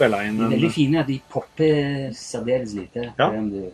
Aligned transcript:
spille 0.00 0.20
inn 0.26 0.40
en 0.40 0.50
Veldig 0.54 0.72
fine 0.72 1.04
de 1.06 1.20
popper 1.30 2.10
særdeles 2.16 2.74
lite. 2.74 3.12
Ja. 3.18 3.30
Du- 3.30 3.70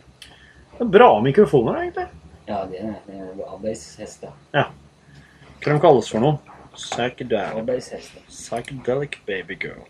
Det 0.77 0.85
er 0.85 0.91
Bra 0.93 1.21
mikrofoner, 1.25 1.79
egentlig. 1.81 2.07
Ja, 2.47 2.59
det 2.69 2.79
er, 2.83 2.93
det 3.07 3.15
er 3.15 3.47
arbeidshester. 3.53 4.29
Hva 4.53 5.73
de 5.73 5.79
kalles 5.81 6.09
for 6.11 6.19
noe? 6.21 6.37
Psychedelic. 6.77 8.11
Psychedelic 8.29 9.17
baby 9.25 9.57
girl. 9.59 9.81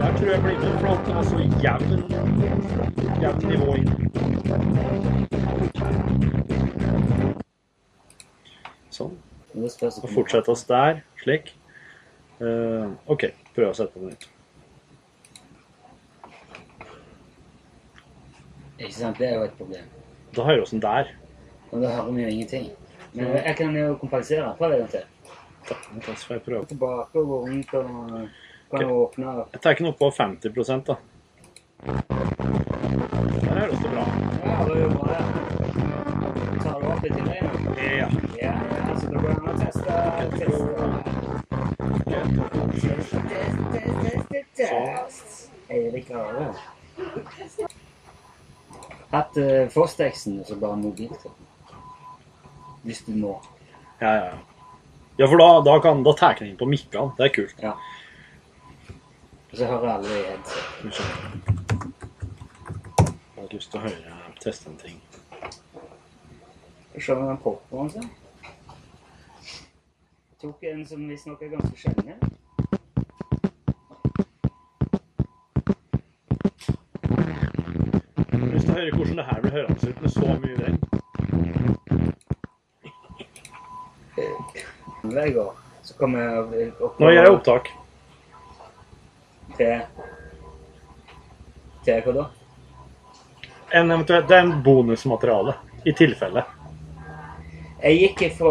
Der 0.00 0.16
tror 0.18 0.30
jeg 0.30 0.42
blir 0.42 0.58
med, 0.58 0.78
for 0.80 1.02
det 1.06 1.14
var 1.14 1.22
så 1.22 1.36
jævlig 1.62 2.04
jævlig 3.22 3.48
nivå 3.48 3.74
inn. 3.74 4.10
Sånn. 9.00 9.16
Og 9.50 9.64
det 9.64 10.12
fortsette 10.14 10.52
oss 10.52 10.66
der, 10.68 11.00
slik. 11.22 11.54
Uh, 12.40 12.92
OK, 13.10 13.26
prøv 13.56 13.72
å 13.72 13.76
sette 13.76 13.96
på 13.96 14.06
nytt. 14.06 14.28
Ikke 18.80 18.94
sant? 18.96 19.18
Det 19.20 19.26
er 19.28 19.34
jo 19.36 19.48
et 19.48 19.56
problem. 19.58 19.88
Da 20.36 20.46
hører 20.46 20.60
vi 20.60 20.66
åssen 20.68 20.80
det 20.80 20.92
der. 20.92 21.10
Og 21.70 21.82
da 21.82 21.90
hører 21.96 22.14
vi 22.16 22.22
jo 22.22 22.30
ingenting. 22.36 22.70
Men 23.12 23.34
jeg 23.40 23.56
kan 23.58 23.74
jo 23.76 23.96
kompensere. 24.00 24.54
En 24.54 24.76
gang 24.76 24.92
til. 24.92 25.04
Da 25.68 25.76
får 26.06 26.36
jeg 26.36 26.44
prøve. 26.46 26.64
Tilbake 26.70 27.20
og 27.20 27.32
gå 27.32 27.40
rundt 27.44 27.74
og 27.74 27.88
kan 28.70 28.78
okay. 28.78 28.86
åpne 28.86 29.34
Jeg 29.52 29.60
tar 29.60 29.76
ikke 29.76 29.86
noe 29.88 29.98
på 29.98 30.10
50 30.14 30.86
da. 30.86 30.96
Eirik 46.10 46.16
Are. 46.16 47.68
Hatt 49.10 49.36
uh, 49.36 49.68
Foss-teksten 49.70 50.40
og 50.40 50.46
så 50.46 50.56
bare 50.58 50.76
mobiltelefon. 50.76 51.32
Hvis 52.82 53.02
du 53.06 53.12
må. 53.12 53.42
Ja, 54.00 54.08
ja, 54.08 54.24
ja. 54.24 54.38
Ja, 55.18 55.26
for 55.26 55.36
da, 55.36 55.48
da, 55.66 55.80
kan, 55.82 56.02
da 56.04 56.14
tar 56.16 56.38
den 56.38 56.48
inn 56.48 56.56
på 56.56 56.68
mikkene. 56.70 57.10
Det 57.18 57.26
er 57.26 57.34
kult. 57.34 57.58
Ja. 57.62 57.74
Og 59.50 59.56
så 59.58 59.66
hører 59.66 59.92
alle 59.96 60.08
i 60.08 60.22
headset. 60.30 60.64
Jeg 63.36 63.42
har 63.42 63.52
lyst 63.52 63.70
til 63.70 63.80
å 63.80 63.84
høre 63.84 64.16
teste 64.40 64.70
en 64.70 64.78
ting. 64.80 65.00
Se 66.96 67.12
om 67.14 67.26
den 67.26 67.40
popper 67.42 67.90
sånn. 67.92 68.10
Tok 70.40 70.64
en 70.70 70.86
som 70.88 71.08
visstnok 71.10 71.42
er 71.44 71.52
ganske 71.58 71.76
sjelden. 71.76 72.39
Jeg 78.80 78.92
har 78.94 78.98
lyst 79.00 79.10
til 79.12 79.20
å 79.20 79.20
høre 79.20 79.20
hvordan 79.20 79.20
det 79.20 79.24
her 79.28 79.40
blir 79.44 79.52
hørende 79.52 79.88
ut 79.90 79.98
med 80.00 80.10
så 80.10 80.26
mye 80.40 80.56
regn. 80.60 80.78
Så 85.82 85.92
kommer 85.98 86.18
jeg 86.24 86.72
opp 86.80 86.94
Nå 87.00 87.10
gjør 87.12 87.24
jeg 87.26 87.34
opptak. 87.34 87.64
til 89.58 89.76
Til 91.84 92.00
hva 92.06 92.12
da? 92.16 92.24
En 93.76 93.90
eventuelt, 93.90 94.28
det 94.28 94.36
er 94.38 94.42
en 94.46 94.62
bonusmateriale, 94.64 95.54
i 95.84 95.92
tilfelle. 95.92 96.42
Jeg 97.82 98.00
gikk 98.00 98.22
ifra 98.30 98.50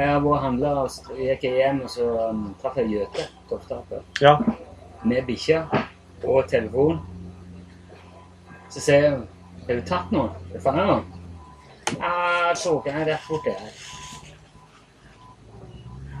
Jeg 0.00 0.08
har 0.10 0.20
vært 0.20 0.34
og 0.34 0.42
handla, 0.42 0.74
og 0.82 0.90
så 0.90 1.14
gikk 1.22 1.42
jeg 1.46 1.54
hjem, 1.62 1.80
og 1.86 1.90
så 1.94 2.04
um, 2.28 2.44
traff 2.60 2.76
jeg 2.82 2.90
Gjøte 2.96 3.22
Toftaker 3.48 4.00
Ja. 4.22 4.34
med 5.04 5.26
bikkja 5.26 5.64
og 6.24 6.48
telefon. 6.50 6.98
Så 8.70 8.80
sier 8.82 9.02
jeg 9.02 9.18
Har 9.68 9.74
du 9.74 9.82
tatt 9.84 10.12
nå? 10.14 10.22
Er 10.48 10.54
du 10.56 10.60
fanget 10.64 10.86
noen? 10.88 11.04
Ah, 12.00 12.52
tråken 12.56 12.96
er 12.96 13.10
rett 13.10 13.26
borti 13.28 13.52
her. 13.52 13.72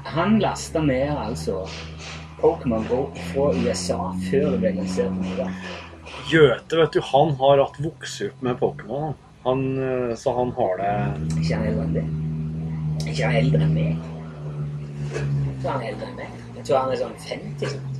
Han 0.08 0.38
lasta 0.40 0.80
ned 0.84 1.12
altså 1.16 1.62
Pokémon 2.40 2.84
Go 2.88 3.00
fra 3.30 3.46
USA 3.56 3.98
før 4.28 4.50
det 4.52 4.60
ble 4.62 4.72
lansert 4.76 5.08
i 5.08 5.16
Norge. 5.16 5.48
Gjøte, 6.28 6.76
vet 6.76 6.92
du, 6.92 7.00
han 7.08 7.32
har 7.40 7.62
hatt 7.64 7.80
vokst 7.84 8.22
opp 8.28 8.44
med 8.44 8.60
Pokémon. 8.60 9.16
han. 9.44 9.64
Eh, 9.78 10.14
så 10.16 10.32
han 10.36 10.52
har 10.56 10.76
det 10.82 10.92
Ikke 11.40 11.56
han 11.56 11.66
eldre 11.70 11.84
enn 11.86 11.94
det. 11.96 12.06
Ikke 13.08 13.22
han 13.24 13.36
eldre 13.42 13.62
enn 13.64 13.74
meg. 13.74 13.92
Jeg 15.14 15.56
tror 15.62 15.70
han 15.72 15.82
er 15.82 15.88
eldre 15.94 16.06
enn 16.10 16.18
meg. 16.20 16.30
Jeg 16.58 16.66
tror 16.68 16.78
han 16.82 16.92
er 16.92 17.00
sånn 17.00 17.18
50. 17.24 17.68
sånt. 17.72 17.96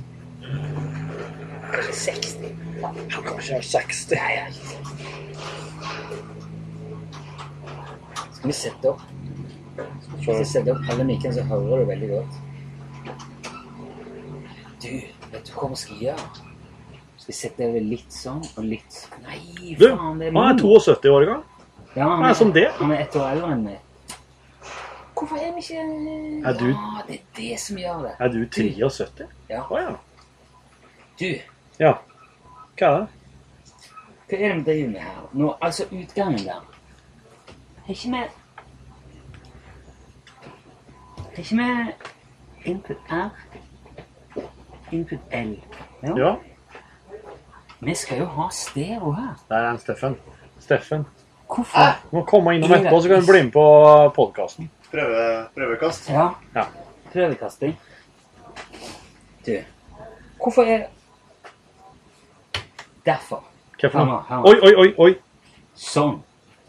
Kanskje 1.73 1.93
60. 2.03 2.53
Han 2.83 3.23
kanskje 3.31 3.57
er 3.57 3.65
60. 3.73 4.15
Nei, 4.19 4.31
jeg 4.35 4.43
er 4.43 4.47
ikke 4.53 4.69
sant. 4.75 4.89
Skal 8.39 8.47
vi 8.47 8.53
sette 8.55 8.89
opp? 8.93 9.01
Skal 10.21 10.37
vi 10.39 10.45
sette 10.47 10.71
opp 10.71 10.85
alle 10.93 11.03
mikkene, 11.07 11.33
så 11.35 11.43
hører 11.49 11.81
du 11.83 11.89
veldig 11.89 12.09
godt. 12.13 12.37
Du, 14.79 14.87
vet 15.33 15.43
du 15.49 15.51
hva 15.57 15.67
vi 15.73 15.79
skal 15.81 16.03
gjøre? 16.05 16.27
Skal 17.19 17.27
vi 17.27 17.35
sette 17.35 17.67
det 17.75 17.81
litt 17.83 18.15
sånn 18.15 18.39
og 18.55 18.63
litt 18.63 18.95
sånn? 18.95 19.25
Nei, 19.27 19.41
Du, 19.75 19.89
faen, 19.91 20.21
det 20.21 20.29
er 20.29 20.37
han 20.39 20.53
er 20.53 20.61
72 20.63 21.11
år 21.17 21.27
gammel. 21.27 21.45
Ja, 21.97 22.05
han 22.05 22.15
Han 22.21 22.29
er 22.29 22.33
som 22.39 22.53
det. 22.55 22.65
Han 22.79 22.91
er 22.95 23.03
ett 23.03 23.15
år 23.19 23.27
eldre 23.33 23.51
enn 23.57 23.63
meg. 23.67 23.79
Hvorfor 25.19 25.35
er 25.43 25.51
vi 25.51 25.59
ikke 25.65 25.83
Er 26.47 26.53
du- 26.53 26.71
Ja, 26.71 27.03
det 27.07 27.15
er 27.19 27.23
det 27.35 27.59
som 27.59 27.75
gjør 27.77 28.03
det. 28.07 28.15
Er 28.19 28.29
du 28.29 28.45
73? 28.47 29.27
Ja. 29.49 29.63
Å 29.67 29.81
ja. 29.81 29.95
Du, 31.19 31.39
Ja. 31.79 31.93
Hva 32.79 32.87
er 32.87 32.99
det? 32.99 33.07
hva 34.29 34.37
er 34.37 34.47
det 34.47 34.55
vi 34.55 34.63
driver 34.71 34.89
med 34.89 35.01
her? 35.01 35.21
Nå, 35.33 35.55
altså, 35.61 35.83
utgangen 35.91 36.45
der. 36.45 36.61
Ikke 37.89 38.29
vi 41.55 41.63
input 42.65 42.97
R? 43.09 43.29
Input 44.91 45.19
L? 45.31 45.59
Ja, 46.03 46.35
Vi 47.79 47.95
skal 47.95 48.17
jo 48.19 48.25
ha 48.25 48.49
stereo 48.51 49.11
her. 49.11 49.33
der 49.49 49.55
er 49.55 49.71
en 49.71 49.79
Steffen. 49.79 50.17
Steffen. 50.59 51.05
Hvorfor? 51.55 51.79
Du 52.11 52.15
må 52.17 52.23
komme 52.25 52.55
innom 52.55 52.71
etterpå, 52.71 53.01
så 53.01 53.07
kan 53.09 53.21
du 53.21 53.25
bli 53.31 53.43
med 53.43 53.51
på 53.51 54.09
podkasten. 54.15 54.71
Prøve, 54.91 55.45
prøvekast. 55.55 56.09
Ja. 56.09 56.29
Ja. 56.55 56.63
Prøvekasting. 57.13 57.79
Du, 59.45 59.51
hvorfor 60.43 60.61
er 60.61 60.77
det 60.77 60.85
Derfor. 63.05 63.43
Hva 63.81 63.87
for 63.89 63.99
Hør 63.99 64.05
noe? 64.05 64.13
nå, 64.13 64.19
hør 64.27 64.35
nå. 64.35 64.43
Oi, 64.49 64.59
oi, 64.61 64.75
oi. 64.75 64.93
oi. 64.97 65.15
Sånn. 65.75 66.23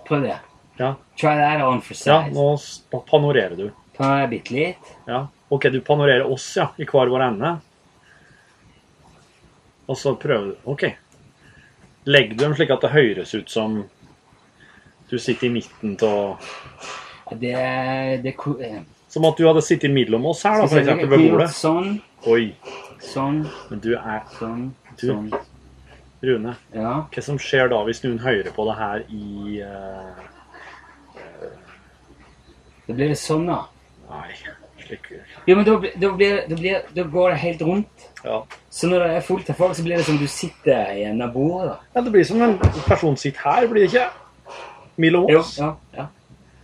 Prøv 0.06 0.22
det. 0.22 0.38
Ja. 0.81 0.95
Try 1.21 1.35
that 1.37 1.61
on 1.67 1.83
for 1.85 1.95
size. 1.95 2.09
Ja, 2.11 2.23
nå 2.33 3.03
panorerer 3.11 3.57
du. 3.59 3.67
Panorerer 3.99 4.31
bitte 4.33 4.55
litt. 4.57 4.93
Ja. 5.07 5.27
OK, 5.53 5.67
du 5.75 5.81
panorerer 5.85 6.25
oss, 6.31 6.47
ja, 6.57 6.71
i 6.81 6.87
hver 6.89 7.11
vår 7.13 7.25
ende. 7.27 7.51
Og 9.91 9.99
så 9.99 10.15
prøver 10.23 10.53
du 10.55 10.71
OK. 10.73 10.87
Legg 12.09 12.33
du 12.37 12.45
dem 12.45 12.55
slik 12.57 12.71
at 12.73 12.81
det 12.87 12.93
høres 12.95 13.35
ut 13.37 13.51
som 13.53 13.83
du 15.11 15.19
sitter 15.19 15.49
i 15.51 15.53
midten 15.59 15.97
av 16.07 16.39
Det, 17.41 17.53
det 18.25 18.33
eh, 18.39 18.81
Som 19.11 19.27
at 19.29 19.37
du 19.37 19.45
hadde 19.49 19.62
sittet 19.67 19.91
mellom 19.93 20.25
oss 20.31 20.45
her, 20.47 20.62
da, 20.62 20.69
for 20.71 20.81
eksempel 20.81 21.11
ved 21.11 21.25
bordet. 21.29 21.51
Sånn, 21.55 21.97
Oi. 22.31 22.55
sånn, 23.05 23.43
Men 23.71 23.83
du 23.85 23.93
er 23.99 24.23
sånn, 24.39 24.69
Du- 24.97 25.09
sånn. 25.11 25.31
Rune. 26.23 26.55
Ja. 26.75 27.07
Hva 27.11 27.23
som 27.25 27.39
skjer 27.41 27.71
da 27.73 27.79
hvis 27.87 28.03
noen 28.05 28.19
hører 28.21 28.50
på 28.53 28.65
det 28.69 28.75
her 28.76 29.05
i 29.09 29.61
eh, 29.65 30.26
Da 32.90 32.96
blir 32.98 33.12
det 33.12 33.19
sånn, 33.20 33.46
da. 33.46 33.60
Nei, 34.10 34.34
slik 34.82 35.10
Jo, 35.46 35.54
men 35.54 35.64
da, 35.69 35.76
da, 36.02 36.12
blir, 36.19 36.40
da, 36.50 36.56
blir, 36.58 36.87
da 36.96 37.02
går 37.12 37.31
det 37.37 37.40
helt 37.44 37.60
rundt. 37.62 38.06
Ja. 38.25 38.40
Så 38.75 38.88
når 38.90 39.04
det 39.06 39.10
er 39.20 39.26
fullt 39.28 39.50
av 39.52 39.60
folk, 39.60 39.76
så 39.78 39.84
blir 39.87 40.00
det 40.00 40.06
som 40.08 40.19
du 40.19 40.26
sitter 40.28 40.90
i 40.98 41.04
en 41.08 41.22
av 41.22 41.31
bordet. 41.37 41.76
ja. 41.94 42.02
Det 42.02 42.10
blir 42.16 42.25
som 42.26 42.42
en 42.42 42.56
person 42.88 43.14
sitter 43.16 43.44
her, 43.46 43.69
blir 43.70 43.87
det 43.87 43.92
ikke? 43.92 44.08
Mellom 45.00 45.28
Jo, 45.31 45.38
oss. 45.44 45.54
ja, 45.58 45.76
ja. 45.96 46.08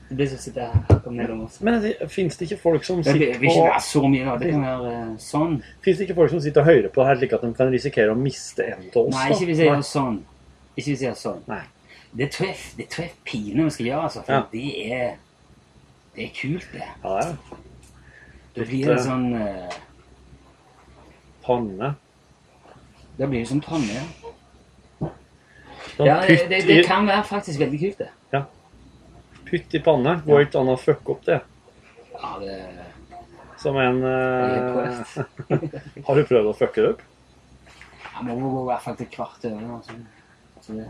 Det 0.09 0.15
blir 0.19 0.29
som 0.31 0.39
å 0.39 0.43
sitte 0.43 0.67
her 0.67 1.11
mellom 1.11 1.45
oss. 1.47 1.61
Men 1.67 1.81
det, 1.83 1.95
fins 2.11 2.37
det 2.39 2.47
ikke 2.47 2.61
folk 2.63 2.85
som 2.87 3.01
Det 3.03 3.15
på 3.15 3.19
Vi 3.41 3.49
ikke 3.51 3.65
være 3.67 3.81
så 3.83 4.03
mye, 4.07 4.25
da. 4.27 4.37
Det 4.43 4.51
kan 4.53 4.67
være 4.67 4.91
eh, 4.95 5.15
sånn. 5.23 5.57
Fins 5.83 5.99
det 5.99 6.07
ikke 6.07 6.19
folk 6.21 6.31
som 6.35 6.43
sitter 6.45 6.63
og 6.63 6.67
hører 6.71 6.89
på 6.95 7.01
det 7.03 7.07
her 7.09 7.21
slik 7.23 7.33
at 7.39 7.47
de 7.47 7.51
kan 7.59 7.73
risikere 7.73 8.15
å 8.15 8.19
miste 8.19 8.67
en 8.67 8.85
av 8.91 9.01
oss? 9.03 9.15
Nei, 9.17 9.29
ikke 9.35 9.49
hvis 9.51 9.63
jeg 9.63 9.71
gjør 9.71 9.87
sånn. 9.89 10.19
Ikke 10.77 10.91
hvis 10.93 11.03
jeg 11.03 11.09
gjør 11.09 11.19
sånn. 11.23 11.41
Nei. 11.51 11.63
Det 12.17 12.29
tror 12.33 12.47
jeg, 12.49 12.59
det 12.79 12.87
tror 12.93 13.05
jeg 13.07 13.15
vi 13.57 13.71
skal 13.71 13.87
gjøre, 13.87 14.03
altså. 14.11 14.23
For 14.27 14.33
Ja. 14.33 14.43
det 14.53 14.93
er 14.93 15.17
Det 16.17 16.25
er 16.25 16.33
kult, 16.33 16.69
det. 16.73 16.83
Ja, 17.05 17.09
det 17.09 17.25
er 17.27 17.37
Da 18.57 18.65
blir 18.65 18.87
det 18.89 18.93
eh, 18.95 19.03
sånn 19.05 19.27
eh, 19.37 19.75
panne. 21.45 21.91
Da 23.19 23.27
blir 23.29 23.43
det 23.43 23.49
som 23.51 23.61
panne, 23.61 23.99
ja. 23.99 24.07
Sånn, 25.97 26.09
Ja, 26.09 26.15
det, 26.25 26.39
det, 26.49 26.63
det 26.69 26.79
kan 26.89 27.05
være 27.09 27.25
faktisk 27.29 27.61
veldig 27.61 27.81
kult, 27.83 28.01
det. 28.01 28.09
Ja. 28.33 28.43
Pytt 29.47 29.77
i 29.77 29.83
panne. 29.85 30.17
Går 30.25 30.47
ikke 30.47 30.63
an 30.63 30.73
å 30.73 30.79
fucke 30.81 31.15
opp 31.15 31.29
det. 31.29 31.43
Ja, 32.17 32.33
det 32.41 32.57
Som 33.61 33.77
en 33.81 34.01
eh, 34.05 35.05
Har 36.09 36.17
du 36.17 36.25
prøvd 36.25 36.49
å 36.49 36.57
fucke 36.57 36.81
det 36.81 36.95
opp? 36.95 37.05
Ja, 38.09 38.25
må 38.25 38.41
gå 38.41 38.65
i 38.65 38.71
hvert 38.71 38.89
fall 38.89 38.97
til 38.97 39.13
kvart 39.13 39.45
over. 39.51 39.69
Og 39.77 39.85
så, 39.85 40.01
så 40.65 40.81
det. 40.81 40.89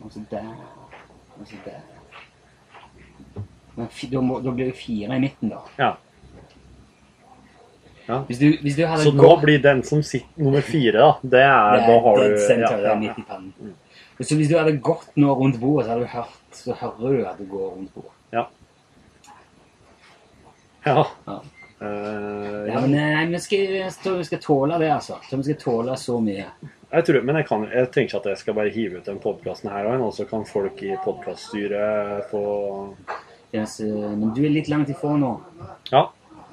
Og 0.00 0.12
så 0.16 0.24
der. 0.32 0.50
Og 1.36 1.44
så 1.44 1.60
der. 1.68 1.97
Men 3.78 3.88
da, 4.10 4.20
må, 4.24 4.38
da 4.42 4.52
blir 4.54 4.72
det 4.72 4.76
fire 4.78 5.16
i 5.16 5.22
midten, 5.22 5.52
da. 5.54 5.62
Ja. 5.78 5.90
Ja. 8.08 8.22
Hvis 8.24 8.38
du, 8.40 8.46
hvis 8.64 8.76
du 8.78 8.86
Så 9.02 9.12
nå 9.12 9.34
blir 9.42 9.60
den 9.60 9.82
som 9.84 10.00
sitter 10.02 10.40
nummer 10.40 10.64
fire, 10.64 10.96
da 10.96 11.08
Det 11.22 11.42
er, 11.44 11.74
det 11.76 11.92
er 11.92 12.00
har 12.06 12.16
du 12.16 12.22
dead 12.22 12.38
center, 12.40 12.78
ja, 12.80 12.94
det 12.94 13.10
ja, 13.10 13.12
i 13.12 13.24
pannen. 13.28 13.74
Så 14.20 14.38
hvis 14.38 14.48
du 14.48 14.56
hadde 14.56 14.72
gått 14.82 15.12
nå 15.20 15.34
rundt 15.36 15.60
bordet, 15.60 15.86
så 15.86 15.92
hadde 15.92 16.06
du 16.06 16.14
hørt 16.14 16.56
Så 16.56 16.78
hører 16.80 17.12
du 17.18 17.26
at 17.28 17.38
du 17.38 17.44
går 17.52 17.68
rundt 17.76 17.94
bordet. 17.94 18.16
ja. 18.32 18.46
ja. 20.86 21.04
Ja. 21.28 21.36
Uh, 21.78 22.64
Ja, 22.72 22.80
men 22.80 22.96
nei, 22.96 23.26
vi 23.30 23.38
skal, 23.38 24.16
vi 24.18 24.24
skal 24.26 24.40
tåle 24.42 24.80
det, 24.80 24.88
altså. 24.90 25.20
Tror 25.28 25.44
vi 25.44 25.52
skal 25.52 25.60
tåle 25.62 25.96
så 26.00 26.18
mye. 26.20 26.48
Jeg 26.88 27.04
tror, 27.04 27.20
men 27.22 27.36
jeg, 27.36 27.46
kan, 27.46 27.68
jeg 27.68 27.90
tenker 27.92 28.08
ikke 28.08 28.22
at 28.22 28.30
jeg 28.32 28.40
skal 28.40 28.56
bare 28.56 28.72
hive 28.72 28.98
ut 28.98 29.08
den 29.12 29.20
podkasten 29.20 29.70
her 29.70 29.86
òg, 29.90 30.00
og 30.08 30.14
så 30.16 30.24
kan 30.26 30.48
folk 30.48 30.80
i 30.82 30.96
podkaststyret 31.04 32.30
få 32.32 32.42
Yes, 33.54 33.80
eh, 33.80 33.86
men 33.86 34.32
du 34.34 34.42
er 34.44 34.50
litt 34.50 34.68
langt 34.68 34.88
ifra 34.92 35.16
nå. 35.18 35.40
Ja, 35.92 36.08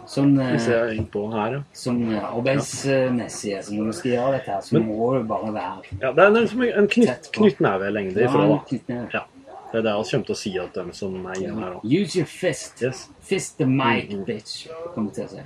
Sånn, 0.06 0.36
hvis 0.38 0.62
ser 0.68 0.86
jeg 0.92 1.00
innpå 1.00 1.31
her, 1.33 1.51
ja. 1.53 1.59
sånn 1.74 2.13
eh, 2.13 2.21
arbeidsmessig, 2.21 3.56
altså 3.57 3.74
når 3.74 3.86
du 3.89 3.92
skal 3.97 4.12
gjøre 4.12 4.31
dette, 4.38 4.51
her, 4.51 4.62
så 4.62 4.74
Men- 4.77 4.88
må 4.88 5.07
du 5.18 5.24
bare 5.24 5.51
være 5.51 5.81
ja 6.01 6.12
det 6.13 6.24
er 6.24 6.30
liksom 6.30 6.62
en 6.62 6.88
knytt, 6.88 7.31
på. 7.33 7.42
knyttnevelengde 7.42 8.21
ifra, 8.24 8.42
Ja, 8.44 8.47
da. 8.47 8.59
knyttneve. 8.69 9.09
Ja. 9.13 9.24
Det 9.71 9.80
er 9.80 9.81
det 9.81 9.94
vi 9.97 10.12
kommer 10.12 10.25
til 10.25 10.36
å 10.36 10.38
si 10.38 10.57
at 10.59 10.74
dem 10.74 10.92
som 10.94 11.25
er 11.25 11.33
inne 11.42 11.59
her 11.59 11.74
da. 11.74 11.80
Use 11.83 12.15
your 12.19 12.25
fist. 12.27 12.81
Yes. 12.83 13.09
Fist 13.19 13.57
the 13.57 13.65
mic, 13.65 14.09
Mhm. 14.12 14.25
bitch. 14.25 14.68
Kommer 14.94 15.12
til 15.12 15.25
å 15.25 15.30
si. 15.30 15.41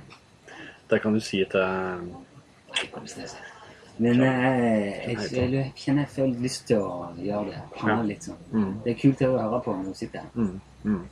Det 0.88 1.02
kan 1.02 1.12
du 1.14 1.20
si 1.20 1.44
til 1.44 1.60
Nei, 1.60 2.86
kommer 2.92 3.08
til 3.08 3.24
å 3.24 3.28
si. 3.28 3.36
Men 3.98 4.20
eh, 4.20 5.06
jeg, 5.14 5.16
jeg 5.52 5.72
kjenner 5.74 6.04
jeg 6.04 6.08
føler 6.08 6.40
lyst 6.40 6.66
til 6.66 6.76
å 6.78 7.08
gjøre 7.16 7.46
det. 7.46 7.62
Panne 7.76 7.96
Ja. 7.96 8.02
litt 8.02 8.20
sånn. 8.22 8.36
mm, 8.52 8.82
Det 8.84 8.90
er 8.92 9.00
kult 9.08 9.18
å 9.22 9.38
høre 9.38 9.62
på 9.64 9.74
når 9.76 9.84
du 9.88 9.94
sitter 9.94 10.18
her. 10.18 10.28
mm, 10.36 10.60
mm. 10.84 11.04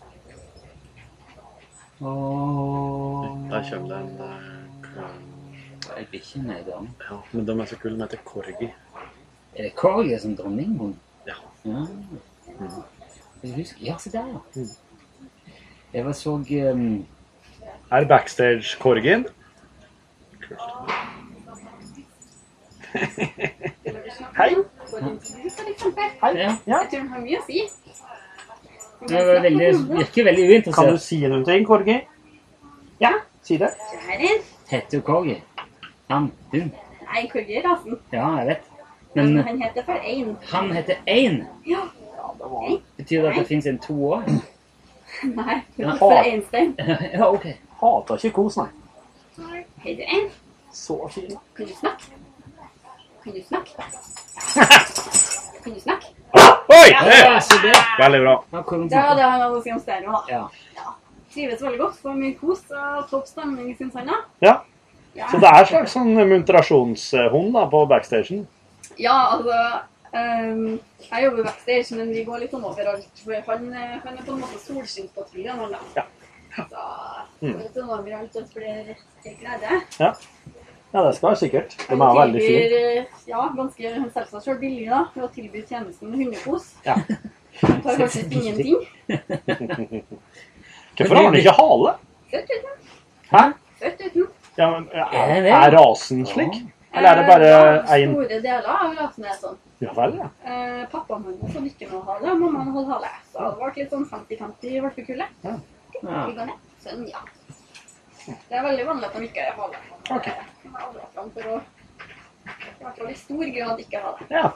Åh. 2.01 3.51
Der 3.51 3.71
kommer 3.71 3.89
det 3.89 3.99
en 3.99 4.21
eh, 4.21 5.97
Jeg 5.97 6.07
blir 6.11 6.21
ikke 6.21 6.43
med 6.47 6.65
da. 6.65 6.77
Ja, 7.11 7.17
men 7.33 7.47
de 7.47 7.61
er 7.61 7.65
så 7.65 7.79
kule. 7.79 7.95
De 7.95 8.03
heter 8.03 8.19
Corgi. 8.25 8.73
Er 9.55 9.63
det 9.63 9.73
Corgi 9.75 10.19
som 10.19 10.37
dronninghund? 10.37 10.95
Ja. 11.27 11.35
Ja. 11.65 11.87
Mm. 12.61 12.83
Jeg 13.43 13.55
husker, 13.55 13.81
ja, 13.81 13.97
se 13.99 14.13
der, 14.13 14.27
ja. 14.27 14.39
Mm. 14.55 14.69
Jeg 15.93 16.05
var 16.05 16.13
så 16.13 16.31
um, 16.31 17.07
Er 17.91 18.05
backstage-Corgien? 18.05 19.27
Kult. 20.49 20.61
Hei. 24.39 24.57
ja. 26.23 26.57
Jeg 26.67 26.89
tror 26.91 27.09
har 27.09 27.21
mye 27.21 27.39
å 27.39 27.45
si. 27.47 27.63
Det 29.07 29.15
var 29.27 29.41
veldig, 29.41 29.69
virker 29.99 30.25
veldig 30.25 30.45
Kan 30.45 30.51
du 30.51 30.55
uinteressert. 30.55 31.01
si 31.03 31.19
noen 31.27 31.45
ting, 31.45 31.67
Corgi? 31.67 32.01
Ja, 33.01 33.13
si 33.43 33.57
det. 33.57 33.71
Se. 33.91 34.31
Heter 34.71 34.99
jo 34.99 35.03
Corgi. 35.07 35.37
Han, 36.11 36.33
hun. 36.53 36.73
Nei, 37.07 37.23
Corgi 37.33 37.57
er 37.61 37.63
rasen. 37.69 37.99
Ja, 38.13 38.27
jeg 38.41 38.47
vet. 38.47 38.67
Men 39.15 39.35
Men 39.35 39.45
han 39.47 39.63
heter 39.63 39.83
for 39.85 39.93
Ein. 40.05 40.37
han 40.51 40.73
heter 40.73 40.97
Ein. 41.07 41.47
Ja. 41.67 41.85
Betyr 42.97 43.23
det 43.23 43.29
at 43.31 43.37
det 43.39 43.47
fins 43.47 43.67
en 43.67 43.79
to 43.79 43.95
år? 44.13 44.23
Nei, 45.39 45.63
Ja. 45.79 45.95
for 45.99 46.13
Einstein. 46.19 46.75
ja, 47.15 47.31
ok. 47.33 47.47
Hater 47.81 48.15
ikke 48.17 48.31
kos, 48.35 48.57
nei. 48.57 48.69
Hei, 49.85 49.95
du 49.95 50.03
Ein. 50.03 50.29
Så 50.73 51.09
fin. 51.09 51.31
Kan 51.57 51.67
du 51.67 51.73
snakke? 51.73 52.05
Kan 53.25 53.33
du 53.33 53.43
snakke? 53.49 53.71
Kan 55.65 55.75
du 55.75 55.81
snakke? 55.81 56.07
Oi! 56.69 56.89
Ja, 56.93 57.03
det. 57.63 57.75
Veldig 57.99 58.21
bra. 58.25 58.35
Det 58.51 59.03
var 59.03 59.15
det 59.17 59.23
han 59.23 59.41
hadde 59.41 59.57
å 59.59 59.63
si 59.65 59.73
om 59.73 59.81
stereo. 59.81 60.13
da. 60.13 60.23
Ja. 60.29 60.91
Trives 61.35 61.63
veldig 61.63 61.79
godt. 61.79 61.97
Får 62.03 62.15
mye 62.19 62.35
kos 62.41 62.63
og 62.73 63.09
topp 63.11 63.27
stemning, 63.29 63.71
syns 63.79 63.95
han. 63.95 64.07
da. 64.07 64.19
Ja, 64.45 64.57
Ja. 65.19 65.27
Så 65.33 65.39
det 65.43 65.49
er 65.49 65.59
en 65.59 65.67
slags 65.67 65.93
sånn 65.97 66.13
muntrasjonshund 66.15 67.53
da, 67.57 67.65
på 67.73 67.81
backstagen? 67.91 68.45
Ja, 69.01 69.15
altså 69.35 69.57
um, 70.13 70.79
Jeg 71.11 71.25
jobber 71.25 71.43
backstage, 71.49 71.97
men 71.97 72.13
vi 72.13 72.23
går 72.25 72.39
litt 72.45 72.53
sånn 72.55 72.65
overalt. 72.69 73.09
For 73.25 73.35
han, 73.49 73.67
eh, 73.73 73.97
han 74.05 74.15
er 74.19 74.23
på 74.23 74.33
en 74.37 74.41
måte 74.45 74.61
solskinnspatruljen. 74.63 75.59
han 75.59 75.73
da. 75.73 75.79
Ja. 75.97 76.05
Så 76.59 76.87
Mm. 77.41 77.53
litt 77.59 77.75
sånn 77.75 77.91
overalt 77.95 78.37
og 78.37 78.49
blir 78.55 78.95
til 79.23 79.35
glede. 79.41 79.83
Ja. 80.01 80.13
Ja, 80.93 81.03
det 81.07 81.15
skal 81.17 81.35
jeg 81.35 81.39
sikkert. 81.43 81.75
De 81.89 81.95
er 81.95 82.15
veldig 82.21 82.41
fine. 82.43 82.79
eh, 82.99 83.05
Ja, 83.29 83.43
ganske 83.57 83.91
selvsagt 84.15 84.45
sjøl 84.47 84.59
billig 84.63 84.87
da, 84.89 85.03
ved 85.15 85.25
å 85.27 85.31
tilby 85.35 85.63
tjenesten 85.69 86.15
hundekos. 86.15 86.71
Ja. 86.87 86.97
Han 87.63 87.83
tar 87.83 87.97
faktisk 88.05 88.33
ingenting. 88.33 88.77
Hvorfor 90.99 91.15
har 91.15 91.23
den 91.31 91.39
ikke 91.41 91.55
hale? 91.59 91.93
Søtt 92.31 92.51
uten. 92.57 92.75
Hæ? 93.33 93.43
Søtt 93.83 94.03
uten. 94.07 94.27
Ja, 94.59 94.67
men 94.75 94.89
Er, 94.93 95.47
Er 95.55 95.71
rasen 95.77 96.25
slik? 96.27 96.57
Eller 96.95 97.09
er 97.11 97.17
det 97.21 97.27
bare 97.29 97.49
Eh, 97.49 98.03
én 98.03 98.13
Store 98.15 98.29
deler 98.43 98.69
av 98.75 98.95
rasen 98.99 99.25
er 99.25 99.37
sånn. 99.39 99.59
Ja 99.81 99.93
vel, 99.95 100.17
ja. 100.19 100.29
Eh, 100.45 100.87
Pappaen 100.91 101.23
hans 101.29 101.53
hadde 101.55 101.69
ikke 101.71 101.87
noe 101.93 102.03
hale, 102.09 102.33
mammaen 102.41 102.73
hadde 102.75 102.89
hale. 102.93 103.11
Så 103.33 103.39
det 103.45 103.59
ble 103.61 103.69
litt 103.77 103.93
sånn 103.93 104.07
50-50 104.11 104.81
valpekullet. 104.83 105.29
Ja. 105.45 105.55
Ned. 106.03 106.51
Sånn, 106.83 107.05
ja. 107.11 107.23
Det 108.49 108.57
er 108.59 108.65
veldig 108.65 108.87
vanlig 108.87 109.09
at 109.09 109.19
de 109.19 109.29
ikke 109.29 109.51
har 109.59 109.75
Det 109.75 110.15
Okay. 110.17 110.33
jeg 110.65 110.73
aldri 110.85 111.03
fram 111.15 111.31
for 111.35 111.51
å 111.53 111.61
i 112.49 112.85
hvert 112.85 112.99
fall 112.99 113.11
i 113.11 113.15
stor 113.19 113.45
grad 113.57 113.81
ikke 113.83 114.01
ha 114.01 114.13
det. 114.19 114.27
Ja, 114.31 114.51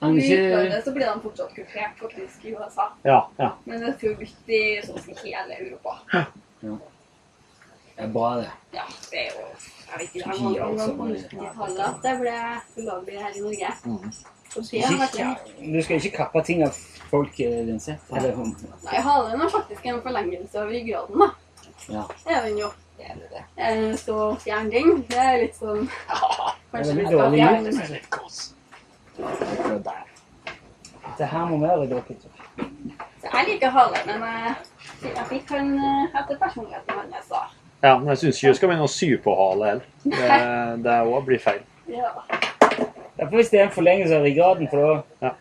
Han 0.00 0.18
I 0.18 0.26
er 0.30 0.44
utlandet 0.44 0.84
så 0.84 0.92
blir 0.94 1.06
de 1.08 1.20
fortsatt 1.24 1.54
kupert, 1.56 1.96
faktisk, 1.98 2.44
i 2.44 2.52
USA. 2.54 2.86
ja. 3.04 3.18
ja. 3.38 3.48
Men 3.64 3.80
det 3.80 3.88
er 3.88 3.96
forbudt 4.02 4.52
i 4.54 4.60
sånn 4.86 5.00
som 5.02 5.18
hele 5.24 5.56
Europa. 5.58 5.96
Det 6.60 8.04
er 8.06 8.12
bra, 8.14 8.28
det. 8.38 8.50
Ja, 8.76 8.84
det 9.10 9.18
er 9.24 9.30
jo 9.34 9.46
Jeg 9.88 9.98
vet 9.98 10.14
ikke, 10.14 10.34
jeg 10.36 10.60
var 10.60 10.68
også, 10.68 10.92
på 10.94 11.06
90-tallet 11.08 11.84
at 11.88 12.02
det 12.04 12.12
ble 12.20 12.34
ulovlig 12.76 13.22
her 13.24 13.38
i 13.38 13.40
Norge. 13.46 13.70
Mm. 13.84 14.10
Ikke, 14.58 15.26
du 15.60 15.82
skal 15.82 15.96
ikke 15.98 16.16
kappe 16.16 16.42
ting 16.46 16.62
av 16.64 16.76
folk, 17.10 17.34
din 17.36 17.80
sett? 17.80 18.04
Nei, 18.12 19.00
halen 19.04 19.42
er 19.44 19.50
faktisk 19.52 19.86
en 19.86 19.98
forlengelse 20.04 20.60
av 20.62 20.70
ryggraden, 20.70 21.24
da. 21.24 21.28
Ja. 21.88 22.04
Det 22.24 22.36
er 22.36 22.46
den 22.46 22.60
jo. 22.62 22.70
Det 22.98 23.06
er 23.06 23.14
det. 23.32 23.42
Eh, 23.56 23.94
Så 23.96 24.16
fjern 24.42 24.70
den. 24.72 25.02
Det 25.08 25.18
er 25.22 25.36
litt 25.44 25.56
sånn 25.58 25.84
Kanskje 26.72 26.92
det 26.92 26.96
vi 26.98 27.06
skal 27.06 27.18
dårlig 27.18 27.42
fjerne 27.42 27.62
Det 27.62 27.84
er 27.84 27.92
Litt 27.94 28.10
kos. 28.10 28.36
Det 31.18 31.26
her 31.26 31.46
må 31.50 31.58
være 31.62 31.84
i 31.86 31.88
dere. 31.90 32.18
Så 33.18 33.30
jeg 33.32 33.46
liker 33.48 33.72
hale, 33.74 34.02
men 34.06 34.22
jeg, 34.28 34.54
jeg 35.08 35.24
fikk 35.32 35.50
han 35.56 35.72
eh, 35.78 36.18
etter 36.20 36.38
personligheten 36.38 37.00
hans. 37.00 37.32
Ja, 37.82 37.96
men 37.98 38.08
jeg 38.12 38.20
syns 38.22 38.38
ikke 38.38 38.52
du 38.52 38.58
skal 38.58 38.70
begynne 38.72 38.86
å 38.86 38.92
sy 38.92 39.08
på 39.22 39.34
hale 39.38 39.72
heller. 39.72 39.88
Det, 40.04 40.38
det 40.86 40.96
òg 41.06 41.26
blir 41.26 41.42
feil. 41.42 41.60
Ja. 41.90 42.12
Derfor 43.18 43.38
hvis 43.40 43.50
det 43.50 43.60
er 43.60 43.66
en 43.66 43.74
forlengelse 43.74 44.14
av 44.18 44.26
ryggraden, 44.26 44.68
for 44.70 44.78
da 44.82 45.26
ja, 45.26 45.32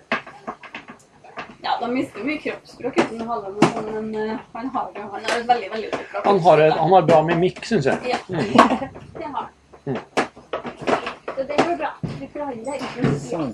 de 1.82 1.88
mister 1.94 2.24
mye 2.28 2.40
kroppsspråk 2.44 2.98
uten 3.02 3.18
men, 3.18 3.28
sånn, 3.74 3.88
men 3.94 4.08
eh, 4.16 4.38
han 4.54 4.68
har 4.76 4.90
jo 4.96 5.06
Han 5.14 5.26
har 5.28 5.38
et 5.38 5.48
veldig, 5.52 5.70
veldig 5.74 5.90
bra 6.12 6.22
Han 6.26 6.40
har, 6.48 6.64
et, 6.68 6.74
han 6.82 6.94
har 6.96 7.06
bra 7.12 7.22
mimikk, 7.30 7.62
syns 7.66 7.86
jeg. 7.92 7.98
Ja, 8.14 8.18
Mm. 8.28 8.40
det 9.20 9.24
har 9.24 9.38
han. 9.38 9.50
Mm. 9.86 9.98
Så 11.38 11.44
det 11.52 11.58
går 11.64 11.76
bra. 11.84 11.92
Vi 12.20 12.28
klarer 12.34 12.56
det. 12.66 12.76
ikke? 12.82 13.14
Sånn. 13.28 13.54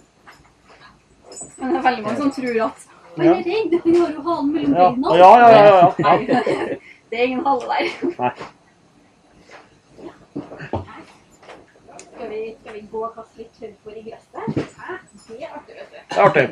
Men 1.59 1.69
det 1.73 1.77
er 1.79 1.85
veldig 1.89 2.03
mange 2.07 2.17
som 2.21 2.31
tror 2.39 2.59
at 2.69 2.89
han 3.13 3.27
er 3.29 3.43
redd, 3.45 3.73
han 3.83 3.95
har 4.01 4.09
jo 4.17 4.21
halen 4.25 4.51
mellom 4.53 4.73
Ja, 4.73 4.89
beina. 4.89 5.07
ja, 5.17 5.31
ja. 5.37 5.49
ja, 5.49 5.49
ja, 5.53 5.63
ja. 5.69 5.87
Nei, 6.07 6.79
det 7.13 7.19
er 7.19 7.25
ingen 7.29 7.43
hale 7.45 7.65
der. 7.69 7.85
Nei. 8.17 8.33
Skal 12.13 12.29
vi, 12.29 12.55
skal 12.61 12.73
vi 12.73 12.81
gå 12.91 13.01
og 13.05 13.13
kaste 13.17 13.41
litt 13.41 13.53
tørrfôr 13.59 13.97
i 13.99 14.03
gresset? 14.07 14.57
Det 15.27 15.37
er 15.43 15.53
artig, 15.57 15.75
vet 15.77 15.89
du. 15.91 15.97
Det 15.97 16.17
er 16.17 16.23
artig. 16.23 16.45